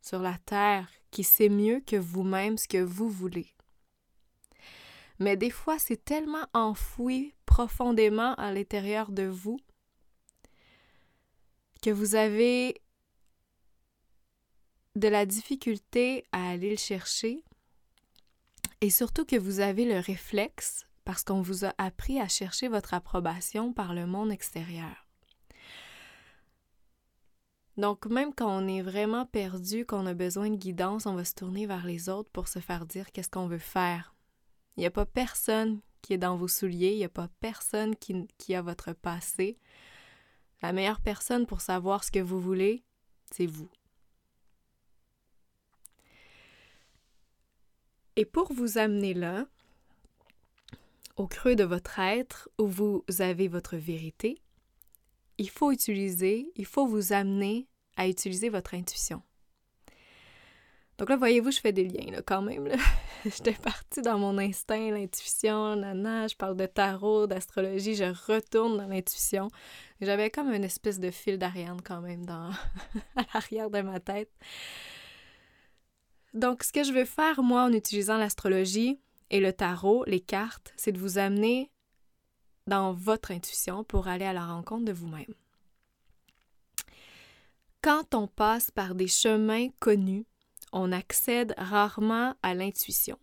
[0.00, 3.52] sur la Terre qui sait mieux que vous-même ce que vous voulez.
[5.18, 9.58] Mais des fois, c'est tellement enfoui profondément à l'intérieur de vous
[11.82, 12.80] que vous avez
[14.96, 17.44] de la difficulté à aller le chercher
[18.80, 22.92] et surtout que vous avez le réflexe parce qu'on vous a appris à chercher votre
[22.92, 25.06] approbation par le monde extérieur.
[27.76, 31.34] Donc même quand on est vraiment perdu, qu'on a besoin de guidance, on va se
[31.34, 34.16] tourner vers les autres pour se faire dire qu'est-ce qu'on veut faire.
[34.76, 37.94] Il n'y a pas personne qui est dans vos souliers, il n'y a pas personne
[37.94, 39.58] qui, qui a votre passé.
[40.60, 42.82] La meilleure personne pour savoir ce que vous voulez,
[43.30, 43.70] c'est vous.
[48.16, 49.46] Et pour vous amener là,
[51.16, 54.42] au creux de votre être où vous avez votre vérité,
[55.38, 59.22] il faut utiliser, il faut vous amener à utiliser votre intuition.
[60.98, 62.68] Donc là, voyez-vous, je fais des liens là, quand même.
[63.24, 68.86] J'étais partie dans mon instinct, l'intuition, nana, je parle de tarot, d'astrologie, je retourne dans
[68.86, 69.48] l'intuition.
[70.00, 72.50] J'avais comme une espèce de fil d'Ariane quand même dans
[73.16, 74.30] à l'arrière de ma tête.
[76.32, 78.98] Donc, ce que je veux faire, moi, en utilisant l'astrologie
[79.30, 81.70] et le tarot, les cartes, c'est de vous amener
[82.66, 85.34] dans votre intuition pour aller à la rencontre de vous-même.
[87.82, 90.26] Quand on passe par des chemins connus,
[90.72, 93.18] on accède rarement à l'intuition.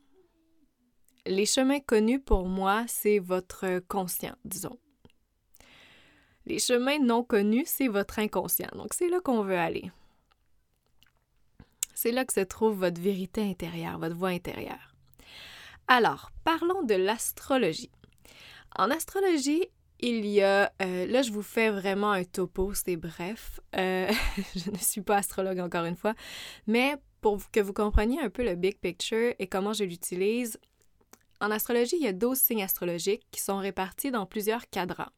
[1.25, 4.77] Les chemins connus pour moi, c'est votre conscient, disons.
[6.45, 8.69] Les chemins non connus, c'est votre inconscient.
[8.73, 9.91] Donc c'est là qu'on veut aller.
[11.93, 14.92] C'est là que se trouve votre vérité intérieure, votre voix intérieure.
[15.87, 17.91] Alors, parlons de l'astrologie.
[18.77, 19.65] En astrologie,
[19.99, 23.59] il y a, euh, là je vous fais vraiment un topo, c'est bref.
[23.75, 24.11] Euh,
[24.55, 26.13] je ne suis pas astrologue encore une fois,
[26.67, 30.59] mais pour que vous compreniez un peu le big picture et comment je l'utilise,
[31.39, 35.11] en astrologie, il y a 12 signes astrologiques qui sont répartis dans plusieurs cadrans.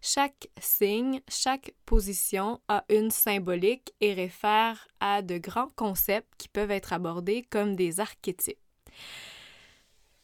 [0.00, 6.70] Chaque signe, chaque position a une symbolique et réfère à de grands concepts qui peuvent
[6.70, 8.58] être abordés comme des archétypes.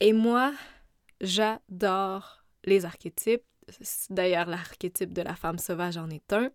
[0.00, 0.52] Et moi,
[1.20, 3.44] j'adore les archétypes.
[4.10, 6.50] D'ailleurs, l'archétype de la femme sauvage en est un.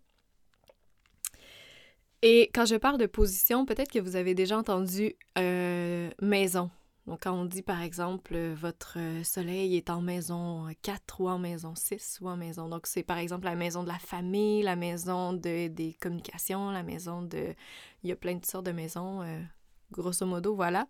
[2.21, 6.69] Et quand je parle de position, peut-être que vous avez déjà entendu euh, maison.
[7.07, 11.39] Donc, quand on dit par exemple euh, votre soleil est en maison 4 ou en
[11.39, 12.69] maison 6 ou en maison.
[12.69, 16.83] Donc, c'est par exemple la maison de la famille, la maison de, des communications, la
[16.83, 17.55] maison de.
[18.03, 19.41] Il y a plein de sortes de maisons, euh,
[19.91, 20.87] grosso modo, voilà.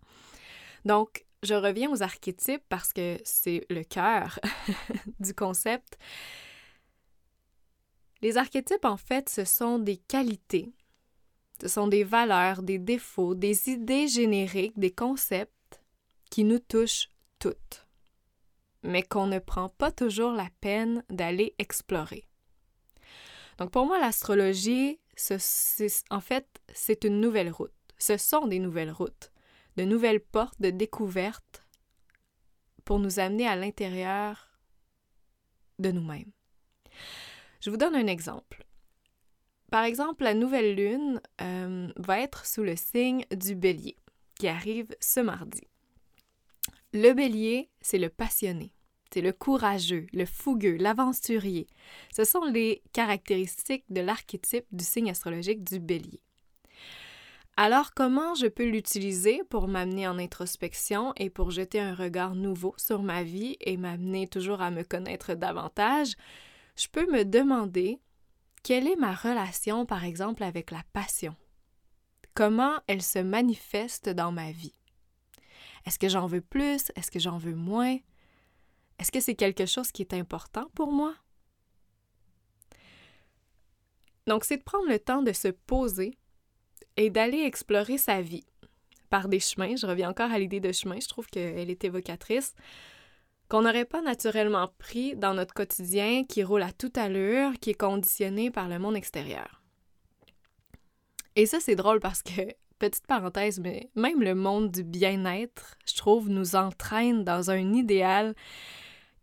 [0.84, 4.38] Donc, je reviens aux archétypes parce que c'est le cœur
[5.20, 5.98] du concept.
[8.20, 10.72] Les archétypes, en fait, ce sont des qualités
[11.62, 15.80] ce sont des valeurs, des défauts, des idées génériques, des concepts
[16.28, 17.86] qui nous touchent toutes,
[18.82, 22.26] mais qu'on ne prend pas toujours la peine d'aller explorer.
[23.58, 24.98] Donc pour moi, l'astrologie,
[26.10, 27.70] en fait, c'est une nouvelle route.
[27.96, 29.30] Ce sont des nouvelles routes,
[29.76, 31.64] de nouvelles portes de découverte
[32.84, 34.48] pour nous amener à l'intérieur
[35.78, 36.32] de nous-mêmes.
[37.60, 38.66] Je vous donne un exemple.
[39.70, 43.96] Par exemple, la nouvelle lune euh, va être sous le signe du bélier,
[44.38, 45.62] qui arrive ce mardi.
[46.92, 48.74] Le bélier, c'est le passionné,
[49.10, 51.66] c'est le courageux, le fougueux, l'aventurier.
[52.14, 56.20] Ce sont les caractéristiques de l'archétype du signe astrologique du bélier.
[57.64, 62.74] Alors, comment je peux l'utiliser pour m'amener en introspection et pour jeter un regard nouveau
[62.76, 66.14] sur ma vie et m'amener toujours à me connaître davantage?
[66.74, 68.00] Je peux me demander
[68.64, 71.36] quelle est ma relation, par exemple, avec la passion?
[72.34, 74.74] Comment elle se manifeste dans ma vie?
[75.86, 76.90] Est-ce que j'en veux plus?
[76.96, 77.96] Est-ce que j'en veux moins?
[78.98, 81.14] Est-ce que c'est quelque chose qui est important pour moi?
[84.26, 86.18] Donc, c'est de prendre le temps de se poser
[86.96, 88.44] et d'aller explorer sa vie
[89.10, 89.76] par des chemins.
[89.76, 92.54] Je reviens encore à l'idée de chemin, je trouve qu'elle est évocatrice
[93.52, 97.74] qu'on n'aurait pas naturellement pris dans notre quotidien qui roule à toute allure, qui est
[97.74, 99.60] conditionné par le monde extérieur.
[101.36, 102.40] Et ça, c'est drôle parce que,
[102.78, 108.34] petite parenthèse, mais même le monde du bien-être, je trouve, nous entraîne dans un idéal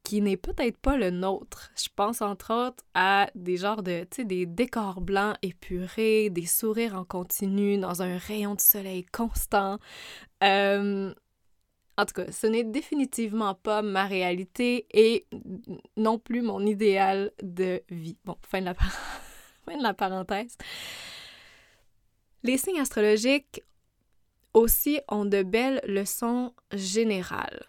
[0.10, 1.70] qui n'est peut-être pas le nôtre.
[1.76, 6.48] Je pense entre autres à des genres de, tu sais, des décors blancs épurés, des
[6.48, 9.78] sourires en continu dans un rayon de soleil constant.
[10.44, 11.14] Euh,
[11.96, 15.28] en tout cas, ce n'est définitivement pas ma réalité et
[15.96, 18.18] non plus mon idéal de vie.
[18.26, 18.74] Bon, fin de la,
[19.68, 20.58] fin de la parenthèse.
[22.42, 23.62] Les signes astrologiques
[24.56, 27.68] aussi ont de belles leçons générales.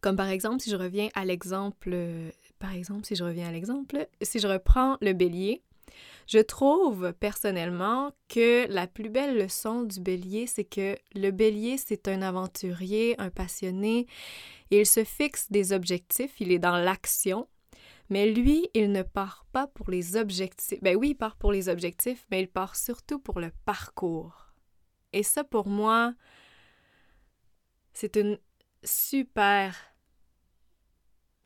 [0.00, 1.96] Comme par exemple, si je reviens à l'exemple,
[2.58, 5.62] par exemple, si je reviens à l'exemple, si je reprends le bélier,
[6.28, 12.06] je trouve personnellement que la plus belle leçon du bélier, c'est que le bélier, c'est
[12.06, 14.06] un aventurier, un passionné.
[14.70, 17.48] Il se fixe des objectifs, il est dans l'action.
[18.10, 20.80] Mais lui, il ne part pas pour les objectifs.
[20.82, 24.52] Ben oui, il part pour les objectifs, mais il part surtout pour le parcours.
[25.12, 26.14] Et ça, pour moi,
[27.94, 28.38] c'est une
[28.84, 29.74] super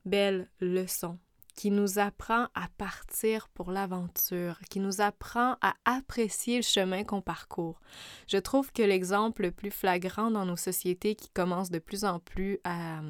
[0.04, 1.18] belle leçon
[1.54, 7.20] qui nous apprend à partir pour l'aventure, qui nous apprend à apprécier le chemin qu'on
[7.20, 7.80] parcourt.
[8.26, 12.20] Je trouve que l'exemple le plus flagrant dans nos sociétés qui commence de plus en
[12.20, 13.00] plus à,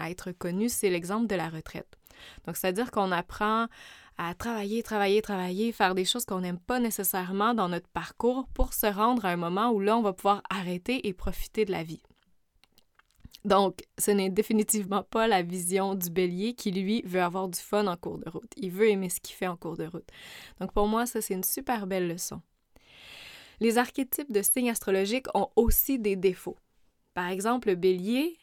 [0.00, 1.98] être connu, c'est l'exemple de la retraite.
[2.46, 3.66] Donc, c'est-à-dire qu'on apprend
[4.18, 8.72] à travailler, travailler, travailler, faire des choses qu'on n'aime pas nécessairement dans notre parcours pour
[8.72, 11.82] se rendre à un moment où là, on va pouvoir arrêter et profiter de la
[11.82, 12.02] vie.
[13.46, 17.86] Donc, ce n'est définitivement pas la vision du bélier qui, lui, veut avoir du fun
[17.86, 18.50] en cours de route.
[18.56, 20.08] Il veut aimer ce qu'il fait en cours de route.
[20.60, 22.42] Donc, pour moi, ça, c'est une super belle leçon.
[23.60, 26.58] Les archétypes de signes astrologiques ont aussi des défauts.
[27.14, 28.36] Par exemple, le bélier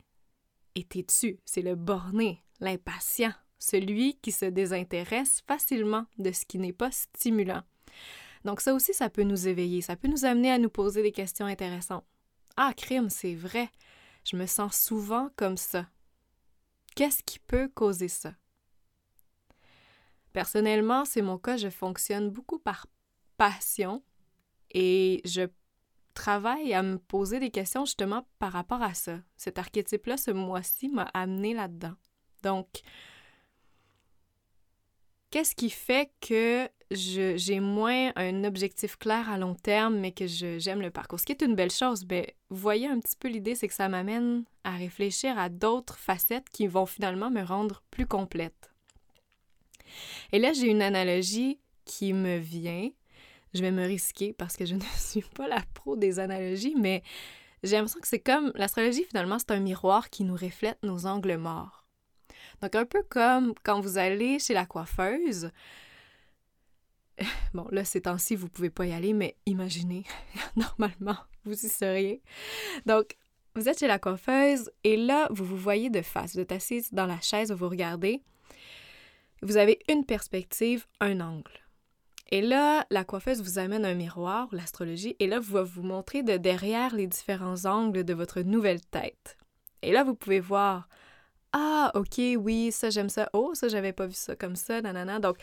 [0.76, 6.72] est têtu, c'est le borné, l'impatient, celui qui se désintéresse facilement de ce qui n'est
[6.72, 7.64] pas stimulant.
[8.46, 11.12] Donc ça aussi, ça peut nous éveiller, ça peut nous amener à nous poser des
[11.12, 12.06] questions intéressantes.
[12.56, 13.70] Ah, crime, c'est vrai.
[14.24, 15.88] Je me sens souvent comme ça.
[16.96, 18.34] Qu'est-ce qui peut causer ça?
[20.32, 22.88] Personnellement, c'est mon cas, je fonctionne beaucoup par
[23.38, 24.04] passion
[24.72, 25.48] et je
[26.14, 29.20] travaille à me poser des questions justement par rapport à ça.
[29.36, 31.96] Cet archétype-là, ce mois-ci, m'a amené là-dedans.
[32.44, 32.68] Donc,
[35.30, 40.82] qu'est-ce qui fait que j'ai moins un objectif clair à long terme, mais que j'aime
[40.82, 41.20] le parcours?
[41.20, 43.74] Ce qui est une belle chose, ben, vous voyez un petit peu l'idée, c'est que
[43.74, 48.72] ça m'amène à réfléchir à d'autres facettes qui vont finalement me rendre plus complète.
[50.32, 52.90] Et là, j'ai une analogie qui me vient
[53.54, 57.04] je vais me risquer parce que je ne suis pas la pro des analogies, mais
[57.64, 61.38] j'ai l'impression que c'est comme l'astrologie, finalement, c'est un miroir qui nous reflète nos angles
[61.38, 61.86] morts.
[62.62, 65.52] Donc, un peu comme quand vous allez chez la coiffeuse.
[67.54, 70.04] Bon, là, ces temps-ci, vous pouvez pas y aller, mais imaginez,
[70.56, 72.22] normalement, vous y seriez.
[72.86, 73.18] Donc,
[73.56, 76.34] vous êtes chez la coiffeuse et là, vous vous voyez de face.
[76.34, 78.22] Vous êtes assise dans la chaise, vous vous regardez.
[79.44, 81.64] Vous avez une perspective, un angle.
[82.32, 86.24] Et là, la coiffeuse vous amène un miroir, l'astrologie, et là, vous va vous montrer
[86.24, 89.38] de derrière les différents angles de votre nouvelle tête.
[89.84, 90.88] Et là, vous pouvez voir
[91.52, 93.30] Ah, ok, oui, ça j'aime ça.
[93.34, 95.20] Oh, ça j'avais pas vu ça comme ça, nanana.
[95.20, 95.38] Donc,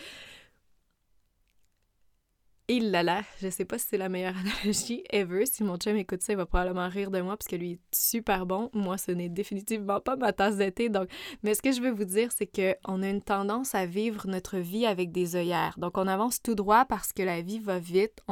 [2.76, 5.46] il là là, je sais pas si c'est la meilleure analogie ever.
[5.46, 7.80] Si mon chum écoute ça, il va probablement rire de moi parce que lui est
[7.94, 8.70] super bon.
[8.72, 10.88] Moi, ce n'est définitivement pas ma tasse d'été.
[10.88, 11.08] Donc,
[11.42, 14.26] mais ce que je veux vous dire, c'est que on a une tendance à vivre
[14.26, 15.74] notre vie avec des œillères.
[15.78, 18.22] Donc, on avance tout droit parce que la vie va vite.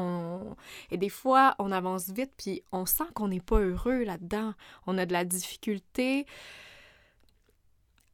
[0.91, 4.55] Et des fois, on avance vite puis on sent qu'on n'est pas heureux là-dedans.
[4.87, 6.27] On a de la difficulté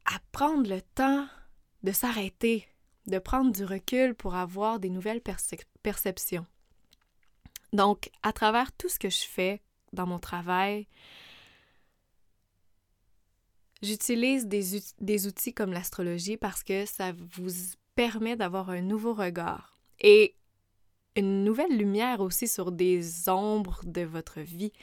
[0.05, 1.27] à prendre le temps
[1.83, 2.67] de s'arrêter
[3.07, 5.21] de prendre du recul pour avoir des nouvelles
[5.85, 6.47] perceptions.
[7.71, 9.61] Donc, à travers tout ce que je fais
[9.93, 10.87] dans mon travail,
[13.83, 17.51] j'utilise des, outils comme l'astrologie parce que ça vous
[17.93, 20.35] permet d'avoir un nouveau regard et
[21.15, 24.73] une nouvelle lumière aussi sur des ombres de votre vie.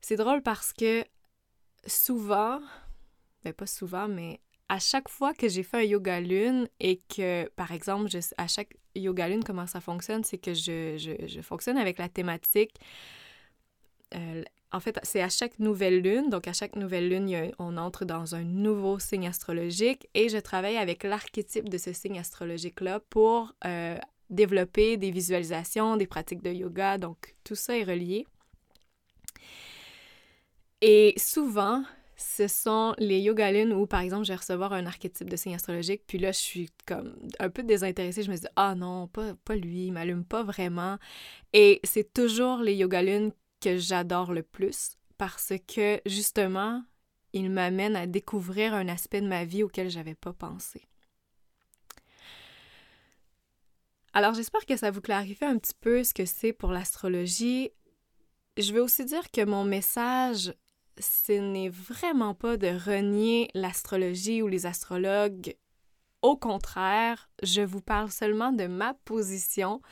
[0.00, 1.04] C'est drôle parce que
[1.86, 2.58] souvent,
[3.44, 4.40] ben, pas souvent, mais
[4.72, 8.08] à chaque fois que j'ai fait un yoga lune et que, par exemple,
[8.38, 12.74] à chaque yoga lune, comment ça fonctionne, c'est que je, je, fonctionne avec la thématique.
[14.14, 14.42] Euh,
[14.72, 18.34] en fait, c'est à chaque nouvelle lune, donc à chaque nouvelle lune, on entre dans
[18.34, 23.98] un nouveau signe astrologique et je travaille avec l'archétype de ce signe astrologique-là pour euh,
[24.30, 28.26] développer des visualisations, des pratiques de yoga, donc tout ça est relié.
[30.80, 31.84] Et souvent,
[32.22, 35.54] ce sont les yoga lunes où, par exemple, je vais recevoir un archétype de signe
[35.54, 38.22] astrologique, puis là, je suis comme un peu désintéressée.
[38.22, 40.98] Je me dis, ah non, pas, pas lui, il m'allume pas vraiment.
[41.52, 46.82] Et c'est toujours les yoga lunes que j'adore le plus parce que, justement,
[47.32, 50.88] ils m'amènent à découvrir un aspect de ma vie auquel j'avais pas pensé.
[54.14, 57.70] Alors, j'espère que ça vous clarifie un petit peu ce que c'est pour l'astrologie.
[58.58, 60.52] Je veux aussi dire que mon message
[61.02, 65.54] ce n'est vraiment pas de renier l'astrologie ou les astrologues.
[66.22, 69.82] Au contraire, je vous parle seulement de ma position,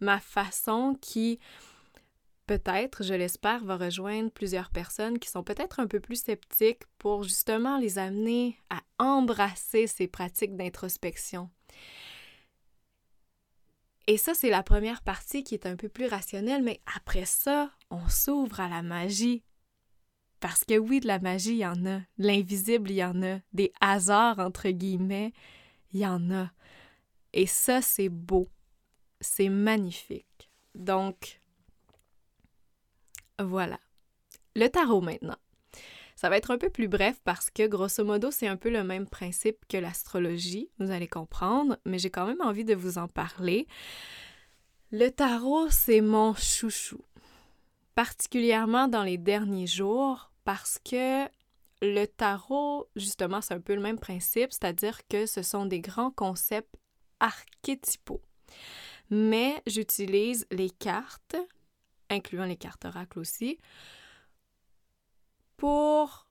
[0.00, 1.38] ma façon qui,
[2.46, 7.22] peut-être, je l'espère, va rejoindre plusieurs personnes qui sont peut-être un peu plus sceptiques pour
[7.22, 11.50] justement les amener à embrasser ces pratiques d'introspection.
[14.06, 17.70] Et ça, c'est la première partie qui est un peu plus rationnelle, mais après ça,
[17.90, 19.42] on s'ouvre à la magie
[20.44, 22.02] parce que oui, de la magie, il y en a.
[22.18, 23.38] L'invisible, il y en a.
[23.54, 25.32] Des hasards, entre guillemets,
[25.94, 26.50] il y en a.
[27.32, 28.50] Et ça, c'est beau.
[29.22, 30.50] C'est magnifique.
[30.74, 31.40] Donc,
[33.38, 33.80] voilà.
[34.54, 35.38] Le tarot maintenant.
[36.14, 38.84] Ça va être un peu plus bref parce que, grosso modo, c'est un peu le
[38.84, 43.08] même principe que l'astrologie, vous allez comprendre, mais j'ai quand même envie de vous en
[43.08, 43.66] parler.
[44.90, 47.00] Le tarot, c'est mon chouchou.
[47.94, 51.26] Particulièrement dans les derniers jours, parce que
[51.82, 56.10] le tarot, justement, c'est un peu le même principe, c'est-à-dire que ce sont des grands
[56.10, 56.74] concepts
[57.20, 58.22] archétypaux.
[59.10, 61.36] Mais j'utilise les cartes,
[62.10, 63.58] incluant les cartes oracles aussi,
[65.56, 66.26] pour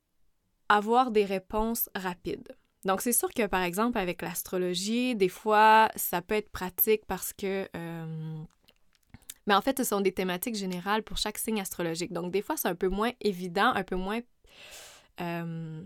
[0.69, 2.55] avoir des réponses rapides.
[2.85, 7.31] Donc, c'est sûr que, par exemple, avec l'astrologie, des fois, ça peut être pratique parce
[7.33, 7.69] que...
[7.75, 8.43] Euh,
[9.47, 12.13] mais en fait, ce sont des thématiques générales pour chaque signe astrologique.
[12.13, 14.21] Donc, des fois, c'est un peu moins évident, un peu moins...
[15.21, 15.81] Euh,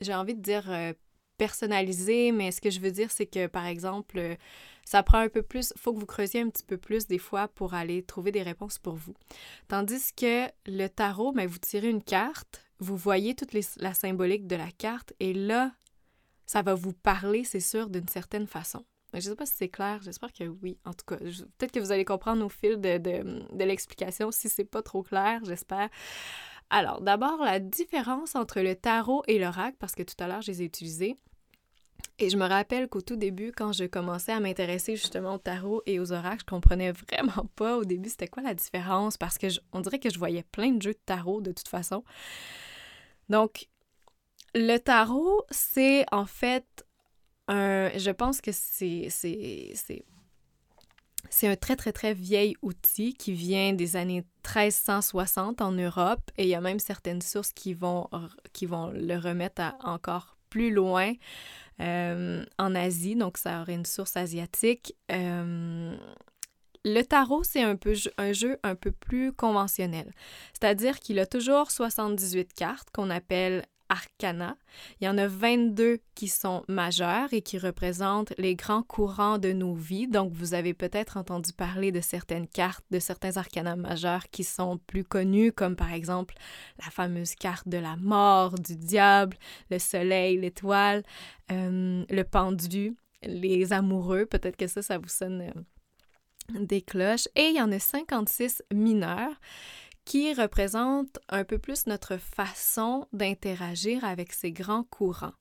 [0.00, 0.92] j'ai envie de dire euh,
[1.36, 4.36] personnalisé, mais ce que je veux dire, c'est que, par exemple,
[4.84, 7.18] ça prend un peu plus, il faut que vous creusiez un petit peu plus des
[7.18, 9.14] fois pour aller trouver des réponses pour vous.
[9.68, 14.56] Tandis que le tarot, ben, vous tirez une carte, vous voyez toute la symbolique de
[14.56, 15.72] la carte et là,
[16.46, 18.84] ça va vous parler, c'est sûr, d'une certaine façon.
[19.20, 20.78] Je ne sais pas si c'est clair, j'espère que oui.
[20.84, 24.30] En tout cas, peut-être que vous allez comprendre au fil de, l'explication.
[24.30, 25.88] Si c'est pas trop clair, j'espère.
[26.68, 30.50] Alors, d'abord, la différence entre le tarot et l'oracle, parce que tout à l'heure, je
[30.50, 31.16] les ai utilisés.
[32.18, 35.82] Et je me rappelle qu'au tout début, quand je commençais à m'intéresser justement au tarot
[35.86, 39.48] et aux oracles, je comprenais vraiment pas au début c'était quoi la différence parce que
[39.72, 42.04] on dirait que je voyais plein de jeux de tarot de toute façon.
[43.28, 43.68] Donc,
[44.54, 46.85] le tarot, c'est en fait
[47.48, 49.08] Je pense que c'est.
[51.42, 56.48] Un très, très, très vieil outil qui vient des années 1360 en Europe et il
[56.48, 61.12] y a même certaines sources qui vont, le remettre encore plus loin
[61.80, 64.94] euh, en Asie, donc ça aurait une source asiatique.
[65.12, 65.96] Euh,
[66.84, 70.12] le tarot, c'est un jeu un peu plus conventionnel.
[70.52, 74.56] C'est-à-dire qu'il a toujours 78 cartes qu'on appelle arcana.
[75.00, 79.52] Il y en a 22 qui sont majeures et qui représentent les grands courants de
[79.52, 80.08] nos vies.
[80.08, 84.78] Donc, vous avez peut-être entendu parler de certaines cartes, de certains arcanas majeurs qui sont
[84.86, 86.34] plus connus, comme par exemple
[86.84, 89.36] la fameuse carte de la mort, du diable,
[89.70, 91.02] le soleil, l'étoile,
[91.50, 94.26] euh, le pendu, les amoureux.
[94.26, 95.42] Peut-être que ça, ça vous sonne.
[95.42, 95.60] Euh,
[96.54, 99.34] des cloches et il y en a 56 mineurs
[100.06, 105.34] qui représentent un peu plus notre façon d'interagir avec ces grands courants.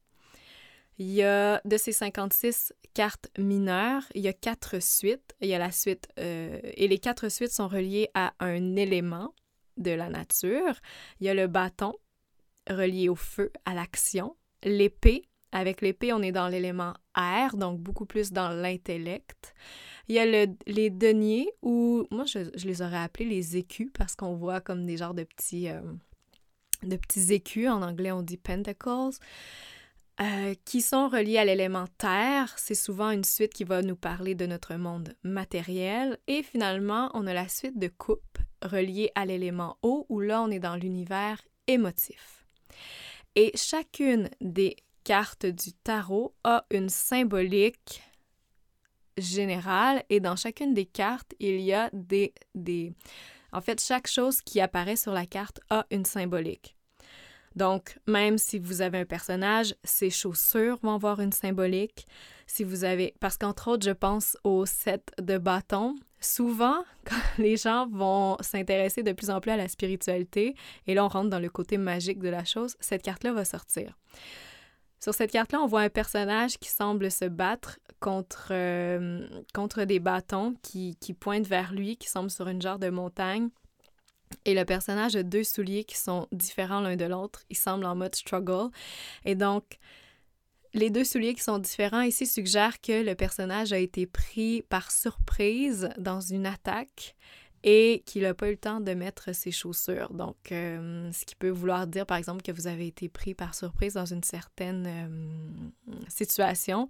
[0.98, 5.36] Il y a de ces 56 cartes mineures, il y a quatre suites.
[5.42, 9.34] Il y a la suite, euh, et les quatre suites sont reliées à un élément
[9.78, 10.74] de la nature.
[11.20, 11.94] Il y a le bâton,
[12.68, 14.36] relié au feu, à l'action.
[14.64, 19.56] L'épée, avec l'épée, on est dans l'élément air, donc beaucoup plus dans l'intellect.
[20.10, 20.26] Il y a
[20.68, 24.98] les deniers, ou moi, je, les aurais appelés les écus parce qu'on voit comme des
[24.98, 25.82] genres de petits, euh,
[26.84, 27.70] de petits écus.
[27.70, 29.18] En anglais, on dit pentacles.
[30.22, 32.54] Euh, qui sont reliés à l'élément terre.
[32.58, 36.18] C'est souvent une suite qui va nous parler de notre monde matériel.
[36.28, 40.52] Et finalement, on a la suite de coupe reliée à l'élément eau, où là, on
[40.52, 42.46] est dans l'univers émotif.
[43.36, 48.04] Et chacune des cartes du tarot a une symbolique
[49.18, 52.92] générale et dans chacune des cartes, il y a des, des...
[53.54, 56.76] En fait, chaque chose qui apparaît sur la carte a une symbolique.
[57.56, 62.06] Donc, même si vous avez un personnage, ses chaussures vont avoir une symbolique.
[62.48, 63.14] Si vous avez...
[63.22, 65.96] Parce qu'entre autres, je pense au set de bâtons.
[66.20, 70.56] Souvent, quand les gens vont s'intéresser de plus en plus à la spiritualité,
[70.88, 73.96] et là on rentre dans le côté magique de la chose, cette carte-là va sortir.
[75.00, 80.00] Sur cette carte-là, on voit un personnage qui semble se battre contre, euh, contre des
[80.00, 83.50] bâtons qui, qui pointent vers lui, qui semblent sur une genre de montagne.
[84.46, 87.44] Et le personnage a deux souliers qui sont différents l'un de l'autre.
[87.50, 88.70] Ils semblent en mode struggle.
[89.24, 89.80] Et donc,
[90.74, 94.92] les deux souliers qui sont différents ici suggèrent que le personnage a été pris par
[94.92, 97.16] surprise dans une attaque
[97.68, 100.14] et qu'il n'a pas eu le temps de mettre ses chaussures.
[100.14, 103.56] Donc, euh, ce qui peut vouloir dire, par exemple, que vous avez été pris par
[103.56, 106.88] surprise dans une certaine euh, situation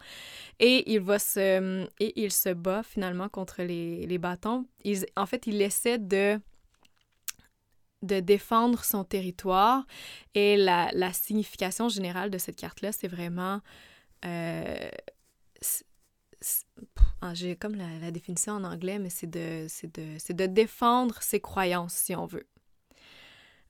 [0.59, 1.87] et il va se...
[1.99, 4.65] et il se bat finalement contre les, les bâtons.
[5.15, 6.39] en fait, il essaie de
[8.01, 9.87] de défendre son territoire
[10.35, 13.61] et la, la signification générale de cette carte-là, c'est vraiment...
[14.25, 14.89] Euh,
[17.33, 22.15] j'ai comme la, définition en anglais, mais c'est de, de, de défendre ses croyances, si
[22.15, 22.47] on veut.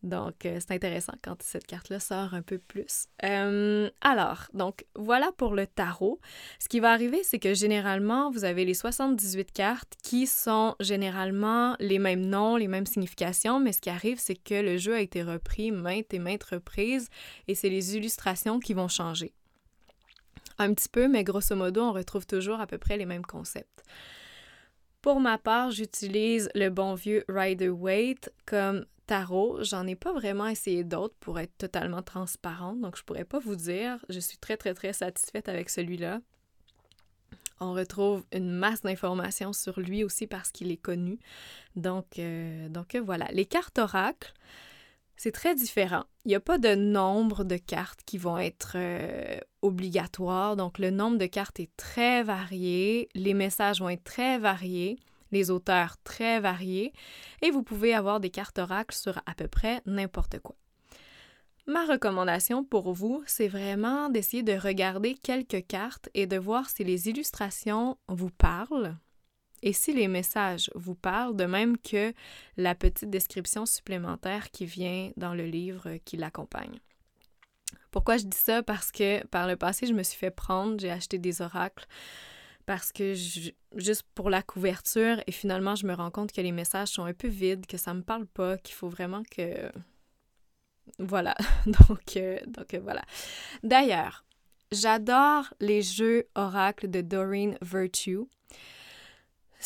[0.06, 3.07] Donc, euh, c'est intéressant quand cette carte-là sort un peu plus.
[3.23, 6.19] Euh, alors, donc, voilà pour le tarot.
[6.60, 11.76] Ce qui va arriver, c'est que généralement, vous avez les 78 cartes qui sont généralement
[11.80, 15.02] les mêmes noms, les mêmes significations, mais ce qui arrive, c'est que le jeu a
[15.02, 17.10] été repris maintes et maintes reprises
[17.47, 19.34] et c'est les illustrations qui vont changer.
[20.57, 23.84] Un petit peu, mais grosso modo, on retrouve toujours à peu près les mêmes concepts.
[25.02, 29.64] Pour ma part, j'utilise le bon vieux Rider Waite comme tarot.
[29.64, 33.56] J'en ai pas vraiment essayé d'autres pour être totalement transparente, donc je pourrais pas vous
[33.56, 34.03] dire.
[34.10, 36.22] Je suis très, très, très satisfaite avec celui-là.
[37.60, 41.19] On retrouve une masse d'informations sur lui aussi parce qu'il est connu.
[41.76, 43.27] Donc, euh, donc voilà.
[43.32, 44.34] Les cartes oracles,
[45.18, 46.04] c'est très différent.
[46.26, 50.56] Il n'y a pas de nombre de cartes qui vont être euh, obligatoires.
[50.56, 53.10] Donc, le nombre de cartes est très varié.
[53.16, 54.98] Les messages vont être très variés.
[55.32, 56.94] Les auteurs très variés.
[57.42, 60.56] Et vous pouvez avoir des cartes oracles sur à peu près n'importe quoi.
[61.68, 66.84] Ma recommandation pour vous, c'est vraiment d'essayer de regarder quelques cartes et de voir si
[66.84, 68.96] les illustrations vous parlent
[69.66, 72.14] et si les messages vous parlent, de même que
[72.56, 76.80] la petite description supplémentaire qui vient dans le livre qui l'accompagne.
[77.92, 78.62] Pourquoi je dis ça?
[78.62, 81.86] Parce que par le passé, je me suis fait prendre, j'ai acheté des oracles
[82.66, 86.90] parce que juste pour la couverture et finalement je me rends compte que les messages
[86.90, 89.72] sont un peu vides, que ça me parle pas, qu'il faut vraiment que
[91.00, 91.36] voilà.
[91.66, 93.02] donc, euh, donc euh, voilà.
[93.64, 94.26] D'ailleurs,
[94.72, 98.26] j'adore les jeux oracles de Doreen Virtue.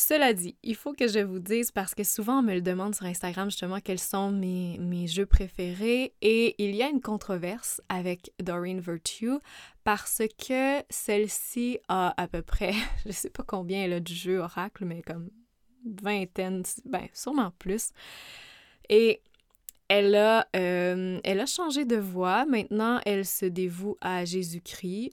[0.00, 2.94] Cela dit, il faut que je vous dise, parce que souvent on me le demande
[2.94, 8.32] sur Instagram justement quels sont mes, jeux préférés, et il y a une controverse avec
[8.42, 9.38] Doreen Virtue
[9.84, 12.72] parce que celle-ci a à peu près,
[13.06, 15.28] je sais pas combien elle a de jeux oracle, mais comme
[15.84, 17.90] vingtaine, ben sûrement plus.
[18.88, 19.20] Et
[19.88, 22.46] elle a, euh, elle a changé de voix.
[22.46, 25.12] Maintenant, elle se dévoue à Jésus-Christ.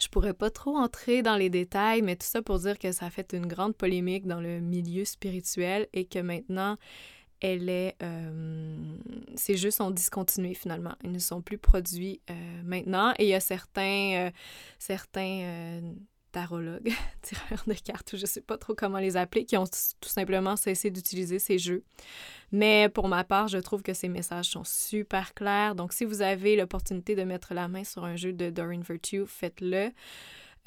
[0.00, 3.06] Je pourrais pas trop entrer dans les détails, mais tout ça pour dire que ça
[3.06, 6.76] a fait une grande polémique dans le milieu spirituel et que maintenant,
[7.40, 7.96] elle est.
[8.02, 8.96] Euh,
[9.34, 10.94] ces jeux sont discontinués finalement.
[11.04, 13.12] Ils ne sont plus produits euh, maintenant.
[13.18, 14.30] Et il y a certains,
[14.78, 15.80] certains
[16.30, 16.92] tarologues,
[17.22, 20.56] tireurs de cartes, ou je sais pas trop comment les appeler, qui ont tout simplement
[20.56, 21.82] cessé d'utiliser ces jeux.
[22.52, 25.74] Mais pour ma part, je trouve que ces messages sont super clairs.
[25.74, 29.24] Donc, si vous avez l'opportunité de mettre la main sur un jeu de Doreen Virtue,
[29.26, 29.90] faites-le.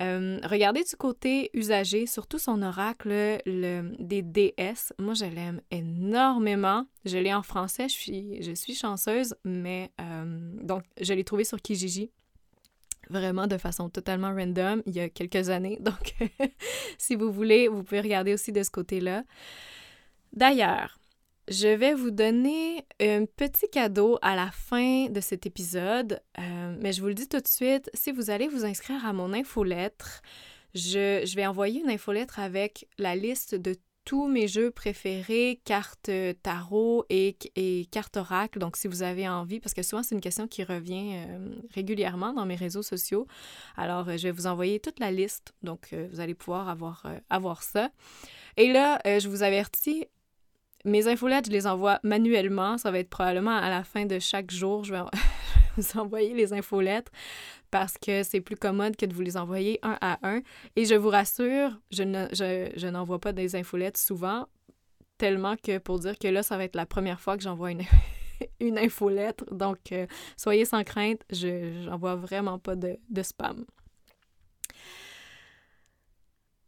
[0.02, 4.92] Euh, regardez du côté usagé, surtout son oracle le, des DS.
[4.98, 6.88] Moi, je l'aime énormément.
[7.06, 11.44] Je l'ai en français, je suis, je suis chanceuse, mais euh, donc je l'ai trouvé
[11.44, 12.12] sur Kijiji
[13.10, 15.78] vraiment de façon totalement random il y a quelques années.
[15.82, 16.16] Donc,
[16.98, 19.24] si vous voulez, vous pouvez regarder aussi de ce côté-là.
[20.32, 21.00] D'ailleurs,
[21.50, 26.94] je vais vous donner un petit cadeau à la fin de cet épisode, euh, mais
[26.94, 30.22] je vous le dis tout de suite, si vous allez vous inscrire à mon infolettre,
[30.74, 33.76] je, je vais envoyer une infolettre avec la liste de
[34.06, 38.60] tous mes jeux préférés, cartes euh, tarot et, et cartes oracle.
[38.60, 42.34] Donc, si vous avez envie, parce que souvent c'est une question qui revient euh, régulièrement
[42.34, 43.28] dans mes réseaux sociaux.
[43.78, 45.54] Alors, euh, je vais vous envoyer toute la liste.
[45.62, 46.70] Donc, vous allez pouvoir
[47.30, 47.90] avoir, ça.
[48.58, 50.06] Et là, je vous avertis,
[50.86, 52.78] mes infolettes, je les envoie manuellement.
[52.78, 54.84] Ça va être probablement à la fin de chaque jour.
[54.84, 55.00] Je vais
[55.78, 57.12] vous envoyer les infolettes
[57.72, 60.42] parce que c'est plus commode que de vous les envoyer un à un.
[60.76, 64.48] Et je vous rassure, je, ne, je, n'envoie pas des infolettes souvent,
[65.18, 67.84] tellement que pour dire que là, ça va être la première fois que j'envoie une,
[68.60, 69.46] une infolettre.
[69.52, 70.06] Donc, euh,
[70.38, 73.66] soyez sans crainte, je n'envoie vraiment pas de, de spam.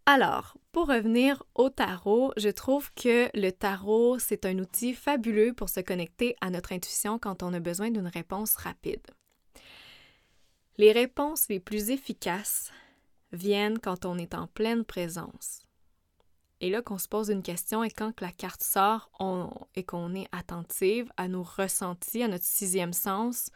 [0.07, 5.69] Alors, pour revenir au tarot, je trouve que le tarot, c'est un outil fabuleux pour
[5.69, 8.99] se connecter à notre intuition quand on a besoin d'une réponse rapide.
[10.75, 12.73] Les réponses les plus efficaces
[13.31, 15.63] viennent quand on est en pleine présence.
[16.59, 19.09] Et là qu'on se pose une question et quand la carte sort
[19.75, 23.49] et qu'on est attentive à nos ressentis, à notre sixième sens,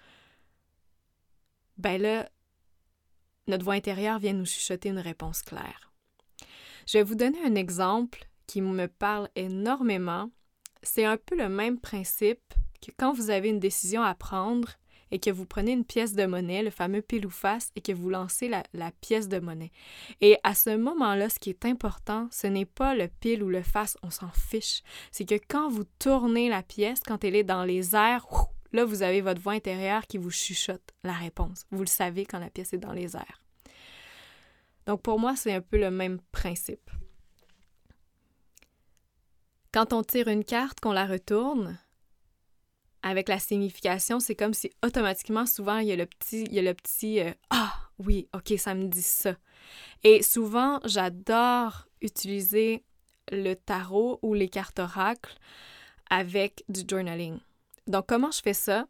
[1.76, 2.30] ben là,
[3.48, 5.89] notre voix intérieure vient nous chuchoter une réponse claire.
[6.92, 10.32] Je vais vous donner un exemple qui me parle énormément.
[10.82, 12.42] C'est un peu le même principe
[12.82, 14.70] que quand vous avez une décision à prendre
[15.12, 17.92] et que vous prenez une pièce de monnaie, le fameux pile ou face, et que
[17.92, 19.72] vous lancez la, pièce de monnaie.
[20.22, 23.62] Et à ce moment-là, ce qui est important, ce n'est pas le pile ou le
[23.62, 24.82] face, on s'en fiche.
[25.12, 28.26] C'est que quand vous tournez la pièce, quand elle est dans les airs,
[28.72, 31.66] là, vous avez votre voix intérieure qui vous chuchote la réponse.
[31.70, 33.44] Vous le savez quand la pièce est dans les airs.
[34.90, 36.90] Donc pour moi, c'est un peu le même principe.
[39.72, 41.78] Quand on tire une carte, qu'on la retourne,
[43.04, 46.62] avec la signification, c'est comme si automatiquement, souvent, il y a le petit, il y
[46.64, 49.36] le petit euh, Ah, oui, ok, ça me dit ça.
[50.04, 52.84] Et souvent, j'adore utiliser
[53.32, 55.38] le tarot ou les cartes oracles
[56.10, 57.38] avec du journaling.
[57.86, 58.88] Donc, comment je fais ça?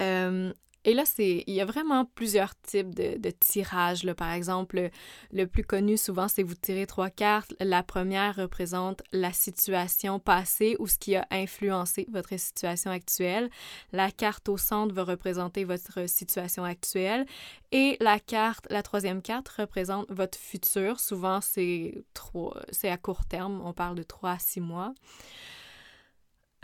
[0.00, 0.52] Euh,
[0.84, 4.02] Et là, c'est, il y a vraiment plusieurs types de, tirages.
[4.02, 4.14] Là.
[4.14, 4.90] Par exemple,
[5.32, 7.54] le, plus connu souvent, c'est vous tirez trois cartes.
[7.60, 13.48] La première représente la situation passée ou ce qui a influencé votre situation actuelle.
[13.92, 17.26] La carte au centre va représenter votre situation actuelle.
[17.70, 20.98] Et la carte, la troisième carte représente votre futur.
[20.98, 23.62] Souvent, c'est, trois, c'est à court terme.
[23.64, 24.92] On parle de trois à six mois.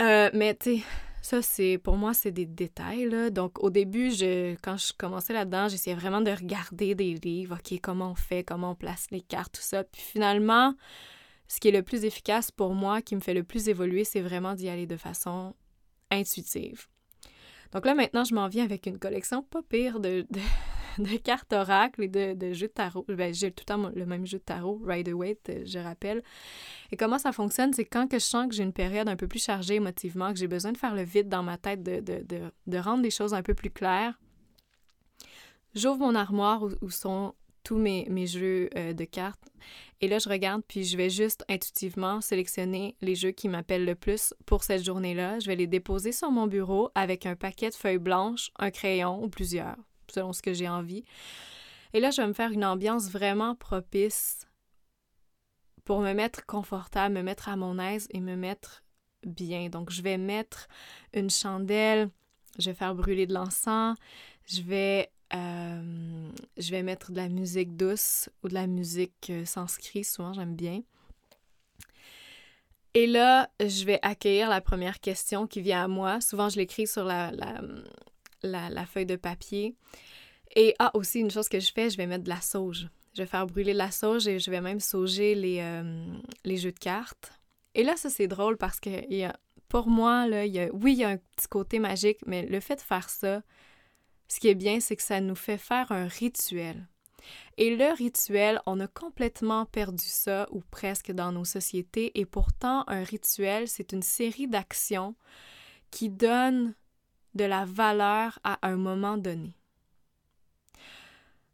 [0.00, 0.82] Euh, mais tu sais,
[1.22, 3.08] ça, c'est pour moi, c'est des détails.
[3.08, 3.30] Là.
[3.30, 7.58] Donc, au début, je, quand je commençais là-dedans, j'essayais vraiment de regarder des livres.
[7.58, 9.84] OK, comment on fait, comment on place les cartes, tout ça.
[9.84, 10.74] Puis finalement,
[11.48, 14.20] ce qui est le plus efficace pour moi, qui me fait le plus évoluer, c'est
[14.20, 15.54] vraiment d'y aller de façon
[16.10, 16.86] intuitive.
[17.72, 20.40] Donc là, maintenant, je m'en viens avec une collection pas pire de, de
[21.24, 23.04] cartes oracle et de, jeux de tarot.
[23.08, 26.22] Ben, j'ai tout le temps le même jeu de tarot, Rider-Waite, euh, je rappelle.
[26.92, 29.28] Et comment ça fonctionne, c'est quand que je sens que j'ai une période un peu
[29.28, 32.78] plus chargée émotivement, que j'ai besoin de faire le vide dans ma tête, de, de,
[32.78, 34.18] rendre les choses un peu plus claires,
[35.74, 37.34] j'ouvre mon armoire où, sont
[37.64, 39.48] tous mes, mes jeux euh, de cartes.
[40.00, 43.96] Et là, je regarde, puis je vais juste intuitivement sélectionner les jeux qui m'appellent le
[43.96, 45.40] plus pour cette journée-là.
[45.40, 49.22] Je vais les déposer sur mon bureau avec un paquet de feuilles blanches, un crayon
[49.22, 49.76] ou plusieurs
[50.10, 51.04] selon ce que j'ai envie.
[51.92, 54.46] Et là, je vais me faire une ambiance vraiment propice
[55.84, 58.84] pour me mettre confortable, me mettre à mon aise et me mettre
[59.24, 59.68] bien.
[59.68, 60.68] Donc, je vais mettre
[61.14, 62.10] une chandelle,
[62.58, 63.96] je vais faire brûler de l'encens,
[64.46, 66.30] je vais, euh,
[66.82, 70.82] mettre de la musique douce ou de la musique euh, sanskrit, souvent j'aime bien.
[72.94, 76.20] Et là, je vais accueillir la première question qui vient à moi.
[76.20, 77.30] Souvent, je l'écris sur la,
[78.86, 79.74] feuille de papier.
[80.56, 82.88] Et ah, aussi, une chose que je fais, je vais mettre de la sauge.
[83.14, 86.06] Je vais faire brûler la sauge et je vais même sauger les, euh,
[86.44, 87.32] les jeux de cartes.
[87.74, 89.36] Et là, ça, c'est drôle parce que y a,
[89.68, 92.60] pour moi, là, y a, oui, il y a un petit côté magique, mais le
[92.60, 93.42] fait de faire ça,
[94.28, 96.86] ce qui est bien, c'est que ça nous fait faire un rituel.
[97.56, 102.84] Et le rituel, on a complètement perdu ça, ou presque dans nos sociétés, et pourtant,
[102.86, 105.14] un rituel, c'est une série d'actions
[105.90, 106.74] qui donnent
[107.38, 109.54] de la valeur à un moment donné.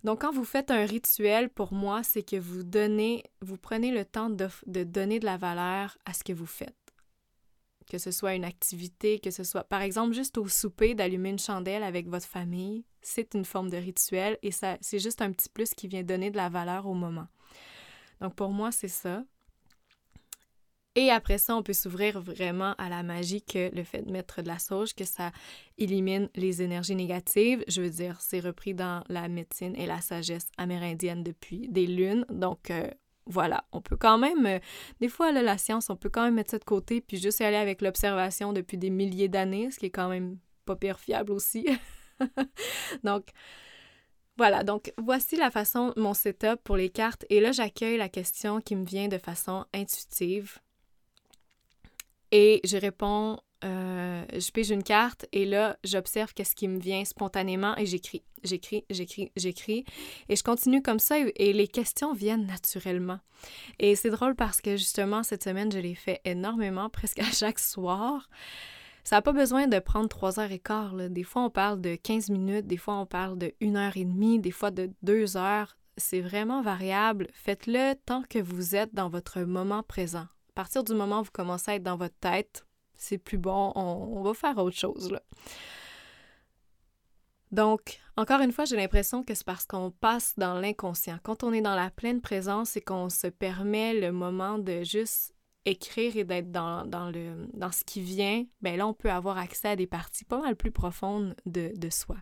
[0.02, 4.05] Donc, quand vous faites un rituel, pour moi, c'est que vous donnez, vous prenez le
[4.05, 6.74] temps de, de, donner de la valeur à ce que vous faites.
[7.89, 11.39] Que ce soit une activité, que ce soit, par exemple, juste au souper, d'allumer une
[11.39, 15.74] chandelle avec votre famille, c'est une forme de rituel et c'est juste un petit plus
[15.74, 17.28] qui vient donner de la valeur au moment.
[18.20, 19.24] Donc, pour moi, c'est ça.
[20.97, 24.43] Et après ça, on peut s'ouvrir vraiment à la magie que le fait de mettre
[24.43, 25.33] de la sauge, que ça
[25.77, 27.65] élimine les énergies négatives.
[27.66, 32.25] Je veux dire, c'est repris dans la médecine et la sagesse amérindienne depuis des lunes.
[32.29, 32.89] Donc, euh,
[33.27, 34.59] voilà, on peut quand même, euh,
[35.01, 37.57] des fois, la science, on peut quand même mettre ça de côté, puis juste aller
[37.57, 41.66] avec l'observation depuis des milliers d'années, ce qui est quand même pas pire fiable aussi.
[43.05, 43.31] donc,
[44.37, 47.25] voilà, donc voici la façon, mon setup pour les cartes.
[47.31, 50.59] Et là, j'accueille la question qui me vient de façon intuitive.
[52.36, 57.05] Et je réponds, euh, je pige une carte et là, j'observe qu'est-ce qui me vient
[57.05, 59.85] spontanément et j'écris, j'écris, j'écris, j'écris.
[60.28, 63.20] Et je continue comme ça et, les questions viennent naturellement.
[63.78, 67.61] Et c'est drôle parce que justement, cette semaine, je l'ai fait énormément, presque à chaque
[67.61, 68.28] soir.
[69.05, 70.97] Ça n'a pas besoin de prendre trois heures et quart.
[71.09, 74.05] Des fois, on parle de 15 minutes, des fois, on parle de une heure et
[74.05, 75.77] demie, des fois de deux heures.
[75.98, 77.28] C'est vraiment variable.
[77.32, 80.27] Faites-le tant que vous êtes dans votre moment présent.
[80.55, 82.64] À partir du moment où vous commencez à être dans votre tête,
[82.97, 85.10] c'est plus bon, on, va faire autre chose.
[85.10, 85.20] Là.
[87.51, 91.18] Donc, encore une fois, j'ai l'impression que c'est parce qu'on passe dans l'inconscient.
[91.24, 95.35] Quand on est dans la pleine présence et qu'on se permet le moment de juste
[95.64, 99.68] écrire et d'être dans, le, dans ce qui vient, bien là, on peut avoir accès
[99.68, 102.16] à des parties pas mal plus profondes de, de soi.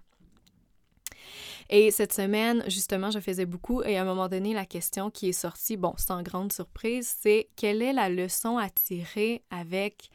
[1.71, 5.29] Et cette semaine, justement, je faisais beaucoup et à un moment donné, la question qui
[5.29, 10.11] est sortie, bon, sans grande surprise, c'est quelle est la leçon à tirer avec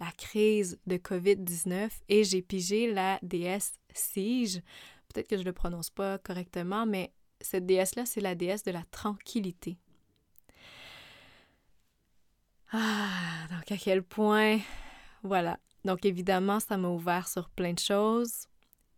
[0.00, 1.90] la crise de COVID-19?
[2.08, 4.62] Et j'ai pigé la déesse Sige.
[5.08, 8.70] Peut-être que je ne le prononce pas correctement, mais cette déesse-là, c'est la déesse de
[8.70, 9.78] la tranquillité.
[12.72, 14.58] Ah, donc à quel point,
[15.22, 15.58] voilà.
[15.84, 18.48] Donc évidemment, ça m'a ouvert sur plein de choses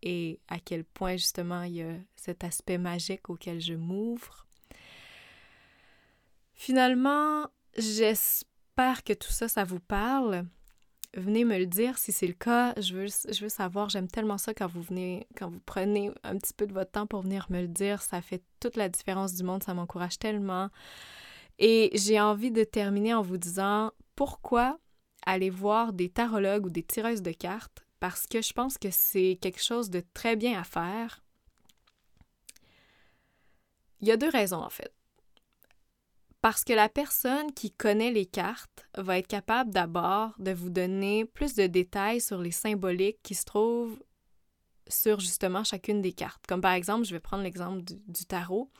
[0.02, 4.46] et à quel point justement il y a cet aspect magique auquel je m'ouvre.
[6.54, 7.46] Finalement,
[7.76, 10.44] j'espère que tout ça, ça vous parle.
[11.14, 12.74] Venez me le dire si c'est le cas.
[12.80, 16.36] Je veux, je veux savoir, j'aime tellement ça quand vous venez, quand vous prenez un
[16.36, 18.02] petit peu de votre temps pour venir me le dire.
[18.02, 20.68] Ça fait toute la différence du monde, ça m'encourage tellement.
[21.58, 24.78] Et j'ai envie de terminer en vous disant pourquoi
[25.26, 29.38] aller voir des tarologues ou des tireuses de cartes parce que je pense que c'est
[29.40, 31.22] quelque chose de très bien à faire.
[34.00, 34.92] Il y a deux raisons en fait.
[36.40, 41.24] Parce que la personne qui connaît les cartes va être capable d'abord de vous donner
[41.24, 43.98] plus de détails sur les symboliques qui se trouvent
[44.86, 46.46] sur justement chacune des cartes.
[46.46, 48.70] Comme par exemple, je vais prendre l'exemple du, tarot.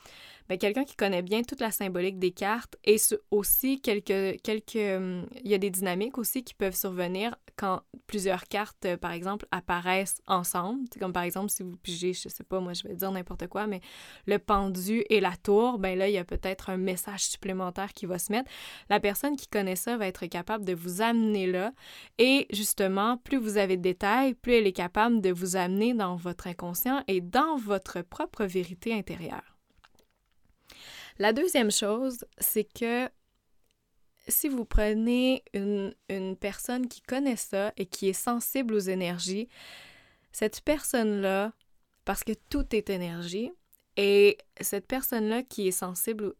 [0.49, 2.97] Ben, quelqu'un qui connaît bien toute la symbolique des cartes et
[3.29, 4.75] aussi quelques, quelques...
[4.75, 9.11] Hum, il y a des dynamiques aussi qui peuvent survenir quand plusieurs cartes, euh, par
[9.11, 10.87] exemple, apparaissent ensemble.
[10.99, 13.67] comme par exemple, si vous pigez, je sais pas, moi je vais dire n'importe quoi,
[13.67, 13.81] mais
[14.25, 18.05] le pendu et la tour, ben là, il y a peut-être un message supplémentaire qui
[18.05, 18.49] va se mettre.
[18.89, 21.73] La personne qui connaît ça va être capable de vous amener là.
[22.17, 26.15] Et justement, plus vous avez de détails, plus elle est capable de vous amener dans
[26.15, 29.48] votre inconscient et dans votre propre vérité intérieure.
[31.19, 33.09] La deuxième chose, c'est que
[34.29, 35.93] si vous prenez une,
[36.39, 39.49] personne qui connaît ça et qui est sensible aux énergies,
[40.31, 41.51] cette personne-là,
[42.05, 43.51] parce que tout est énergie,
[43.97, 46.33] et cette personne-là qui est sensible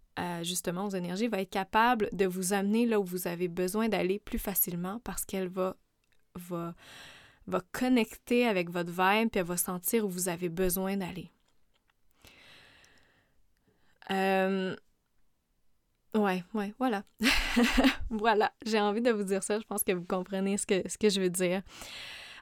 [0.43, 4.19] justement aux énergies va être capable de vous amener là où vous avez besoin d'aller
[4.19, 5.77] plus facilement parce qu'elle va,
[6.35, 6.73] va,
[7.47, 11.31] va connecter avec votre vibe et elle va sentir où vous avez besoin d'aller.
[14.11, 14.76] Euh,
[16.15, 17.03] ouais, ouais, voilà.
[18.10, 19.60] voilà, j'ai envie de vous dire ça.
[19.60, 21.61] Je pense que vous comprenez ce que, ce que je veux dire.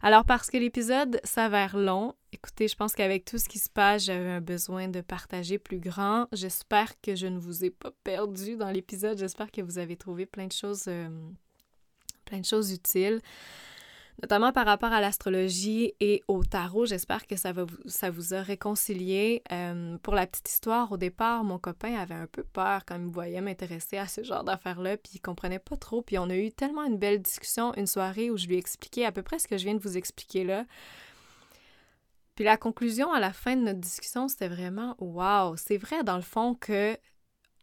[0.01, 4.05] Alors, parce que l'épisode s'avère long, écoutez, je pense qu'avec tout ce qui se passe,
[4.05, 6.27] j'avais un besoin de partager plus grand.
[6.31, 9.17] J'espère que je ne vous ai pas perdu dans l'épisode.
[9.17, 11.09] J'espère que vous avez trouvé plein de choses, euh,
[12.25, 13.21] plein de choses utiles
[14.21, 16.85] notamment par rapport à l'astrologie et au tarot.
[16.85, 19.43] J'espère que ça, va vous, ça vous a réconcilié.
[19.51, 23.01] Euh, pour la petite histoire, au départ, mon copain avait un peu peur quand il
[23.01, 26.01] me voyait m'intéresser à ce genre d'affaires-là, puis il comprenait pas trop.
[26.01, 29.05] Puis on a eu tellement une belle discussion, une soirée où je lui ai expliqué
[29.05, 30.65] à peu près ce que je viens de vous expliquer là.
[32.35, 36.17] Puis la conclusion à la fin de notre discussion, c'était vraiment wow, c'est vrai dans
[36.17, 36.97] le fond que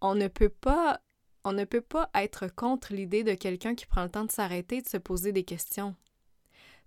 [0.00, 1.00] on ne peut pas
[1.44, 4.78] on ne peut pas être contre l'idée de quelqu'un qui prend le temps de s'arrêter
[4.78, 5.94] et de se poser des questions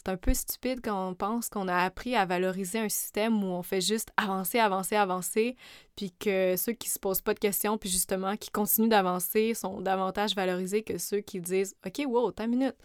[0.09, 3.63] un peu stupide quand on pense qu'on a appris à valoriser un système où on
[3.63, 5.55] fait juste avancer, avancer, avancer,
[5.95, 9.81] puis que ceux qui se posent pas de questions, puis justement qui continuent d'avancer, sont
[9.81, 12.75] davantage valorisés que ceux qui disent OK, wow, t'as minute.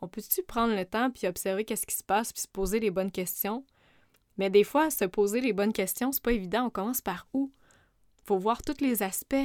[0.00, 2.90] On peut-tu prendre le temps puis observer qu'est-ce qui se passe puis se poser les
[2.90, 3.64] bonnes questions?
[4.36, 6.66] Mais des fois, se poser les bonnes questions, c'est pas évident.
[6.66, 7.52] On commence par où?
[8.24, 9.36] Faut voir tous les aspects.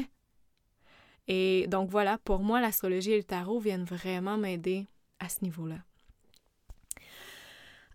[1.27, 4.87] Et donc voilà, pour moi, l'astrologie et le tarot viennent vraiment m'aider
[5.19, 5.77] à ce niveau-là.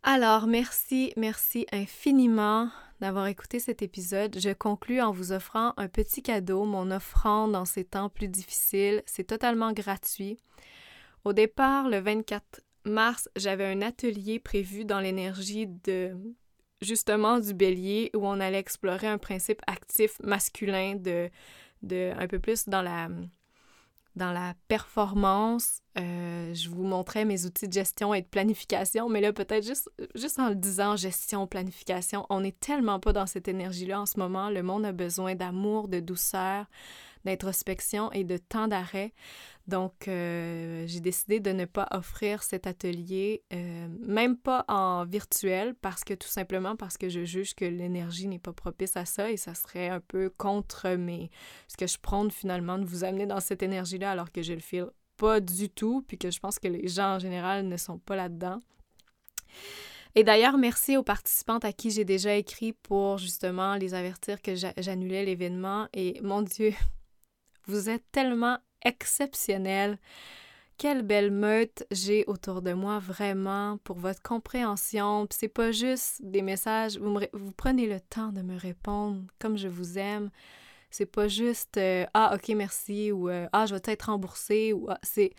[0.05, 2.69] Alors, merci, merci infiniment
[3.01, 4.37] d'avoir écouté cet épisode.
[4.37, 9.05] Je conclus en vous offrant un petit cadeau, mon offrande dans ces temps plus difficiles.
[9.07, 10.39] C'est totalement gratuit.
[11.25, 16.17] Au départ, le 24 mars, j'avais un atelier prévu dans l'énergie de
[16.81, 21.31] justement du bélier où on allait explorer un principe actif masculin de,
[22.19, 23.09] un peu plus dans la
[24.15, 25.81] dans la performance.
[25.99, 29.91] Euh, je vous montrais mes outils de gestion et de planification, mais là, peut-être juste,
[30.15, 34.19] juste en le disant gestion, planification, on n'est tellement pas dans cette énergie-là en ce
[34.19, 34.49] moment.
[34.49, 36.67] Le monde a besoin d'amour, de douceur,
[37.25, 39.13] d'introspection et de temps d'arrêt.
[39.69, 45.75] Donc, euh, j'ai décidé de ne pas offrir cet atelier, euh, même pas en virtuel,
[45.81, 49.31] parce que tout simplement parce que je juge que l'énergie n'est pas propice à ça
[49.31, 51.31] et ça serait un peu contre mes,
[51.69, 54.61] ce que je prône finalement de vous amener dans cette énergie-là alors que je le
[54.61, 57.99] file pas du tout, puis que je pense que les gens en général ne sont
[57.99, 58.61] pas là-dedans.
[60.15, 64.55] Et d'ailleurs, merci aux participantes à qui j'ai déjà écrit pour justement les avertir que
[64.55, 65.89] j'annulais l'événement.
[65.95, 66.75] Et mon Dieu,
[67.67, 69.99] vous êtes tellement exceptionnels.
[70.77, 75.27] Quelle belle meute j'ai autour de moi, vraiment, pour votre compréhension.
[75.31, 79.69] c'est pas juste des messages, vous, vous, prenez le temps de me répondre comme je
[79.69, 80.31] vous aime.
[80.93, 84.89] C'est pas juste euh, Ah, ok, merci, ou euh, Ah, je vais être remboursé, ou
[84.91, 85.35] ah, c'est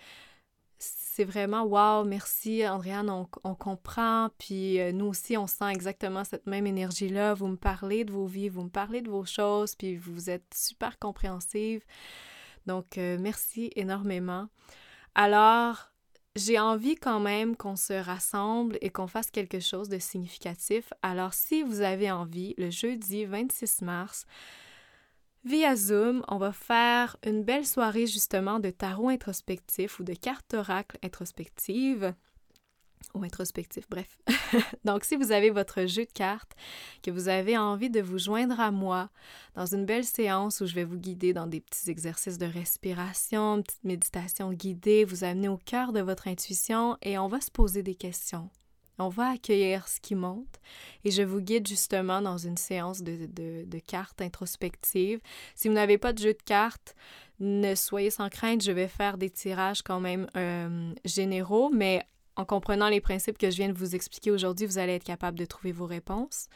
[0.80, 6.24] c'est vraiment wow, merci Andréane, on, on comprend, puis euh, nous aussi on sent exactement
[6.24, 7.36] cette même énergie-là.
[7.36, 10.52] Vous me parlez de vos vies, vous me parlez de vos choses, puis vous êtes
[10.54, 11.86] super compréhensive.
[12.66, 14.48] Donc merci énormément.
[15.16, 15.92] Alors,
[16.36, 20.92] j'ai envie quand même qu'on se rassemble et qu'on fasse quelque chose de significatif.
[21.04, 24.26] Alors, si vous avez envie, le jeudi 26 mars,
[25.46, 30.54] Via Zoom, on va faire une belle soirée justement de tarot introspectif ou de cartes
[30.54, 32.14] oracle introspective
[33.14, 34.18] ou introspectif, bref.
[34.86, 36.54] Donc, si vous avez votre jeu de cartes,
[37.04, 39.10] que vous avez envie de vous joindre à moi
[39.56, 43.58] dans une belle séance où je vais vous guider dans des petits exercices de respiration,
[43.58, 47.52] une petite méditation guidée, vous amener au cœur de votre intuition et on va se
[47.52, 48.50] poser des questions.
[49.00, 50.60] On va accueillir ce qui monte
[51.04, 55.20] et je vous guide justement dans une séance de, de cartes introspectives.
[55.56, 56.96] Si vous n'avez pas de jeu de cartes,
[57.40, 62.04] ne soyez sans crainte, je vais faire des tirages quand même euh, généraux, mais
[62.36, 65.38] en comprenant les principes que je viens de vous expliquer aujourd'hui, vous allez être capable
[65.38, 66.48] de trouver vos réponses.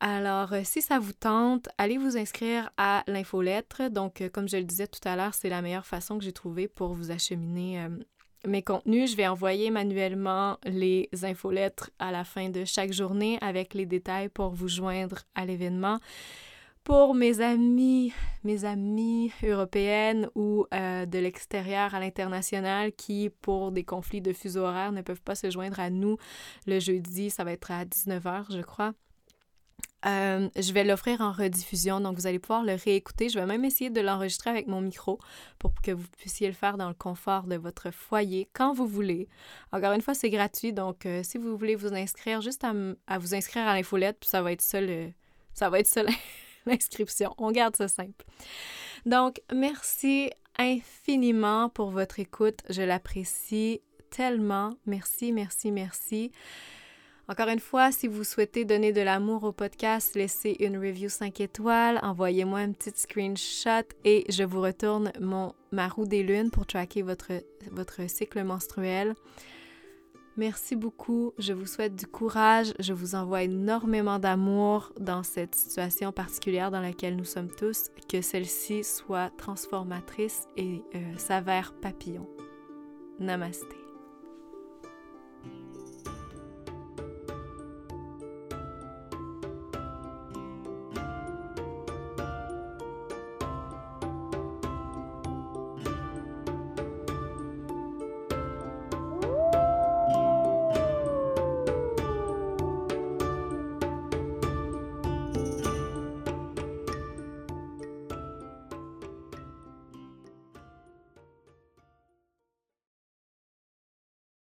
[0.00, 3.88] Alors, euh, si ça vous tente, allez vous inscrire à l'infolettre.
[3.90, 6.32] Donc, euh, comme je le disais tout à l'heure, c'est la meilleure façon que j'ai
[6.32, 7.88] trouvée pour vous acheminer
[8.46, 9.12] mes contenus.
[9.12, 14.28] Je vais envoyer manuellement les infolettres à la fin de chaque journée avec les détails
[14.28, 15.98] pour vous joindre à l'événement
[16.88, 23.84] pour mes amis, mes amis européennes ou euh, de l'extérieur à l'international qui, pour des
[23.84, 26.16] conflits de fuseau horaire, ne peuvent pas se joindre à nous
[26.66, 28.94] le jeudi, ça va être à 19h, je crois.
[30.06, 33.28] Euh, je vais l'offrir en rediffusion, donc vous allez pouvoir le réécouter.
[33.28, 35.18] Je vais même essayer de l'enregistrer avec mon micro
[35.58, 39.28] pour que vous puissiez le faire dans le confort de votre foyer quand vous voulez.
[39.72, 43.34] Encore une fois, c'est gratuit, donc euh, si vous voulez vous inscrire, juste à, vous
[43.34, 44.78] inscrire à l'infolette, puis ça va être ça
[45.52, 46.02] ça va être ça
[46.66, 47.34] l'inscription.
[47.38, 48.24] On garde ça simple.
[49.04, 52.60] Donc, merci infiniment pour votre écoute.
[52.68, 53.80] Je l'apprécie
[54.10, 54.74] tellement.
[54.86, 56.32] Merci, merci, merci.
[57.30, 61.42] Encore une fois, si vous souhaitez donner de l'amour au podcast, laissez une review 5
[61.42, 66.64] étoiles, envoyez-moi un petit screenshot et je vous retourne mon, ma roue des lunes pour
[66.64, 67.30] tracker votre,
[68.06, 69.14] cycle menstruel.
[70.38, 71.34] Merci beaucoup.
[71.38, 72.72] Je vous souhaite du courage.
[72.78, 77.88] Je vous envoie énormément d'amour dans cette situation particulière dans laquelle nous sommes tous.
[78.08, 82.28] Que celle-ci soit transformatrice et euh, s'avère papillon.
[83.18, 83.77] Namasté.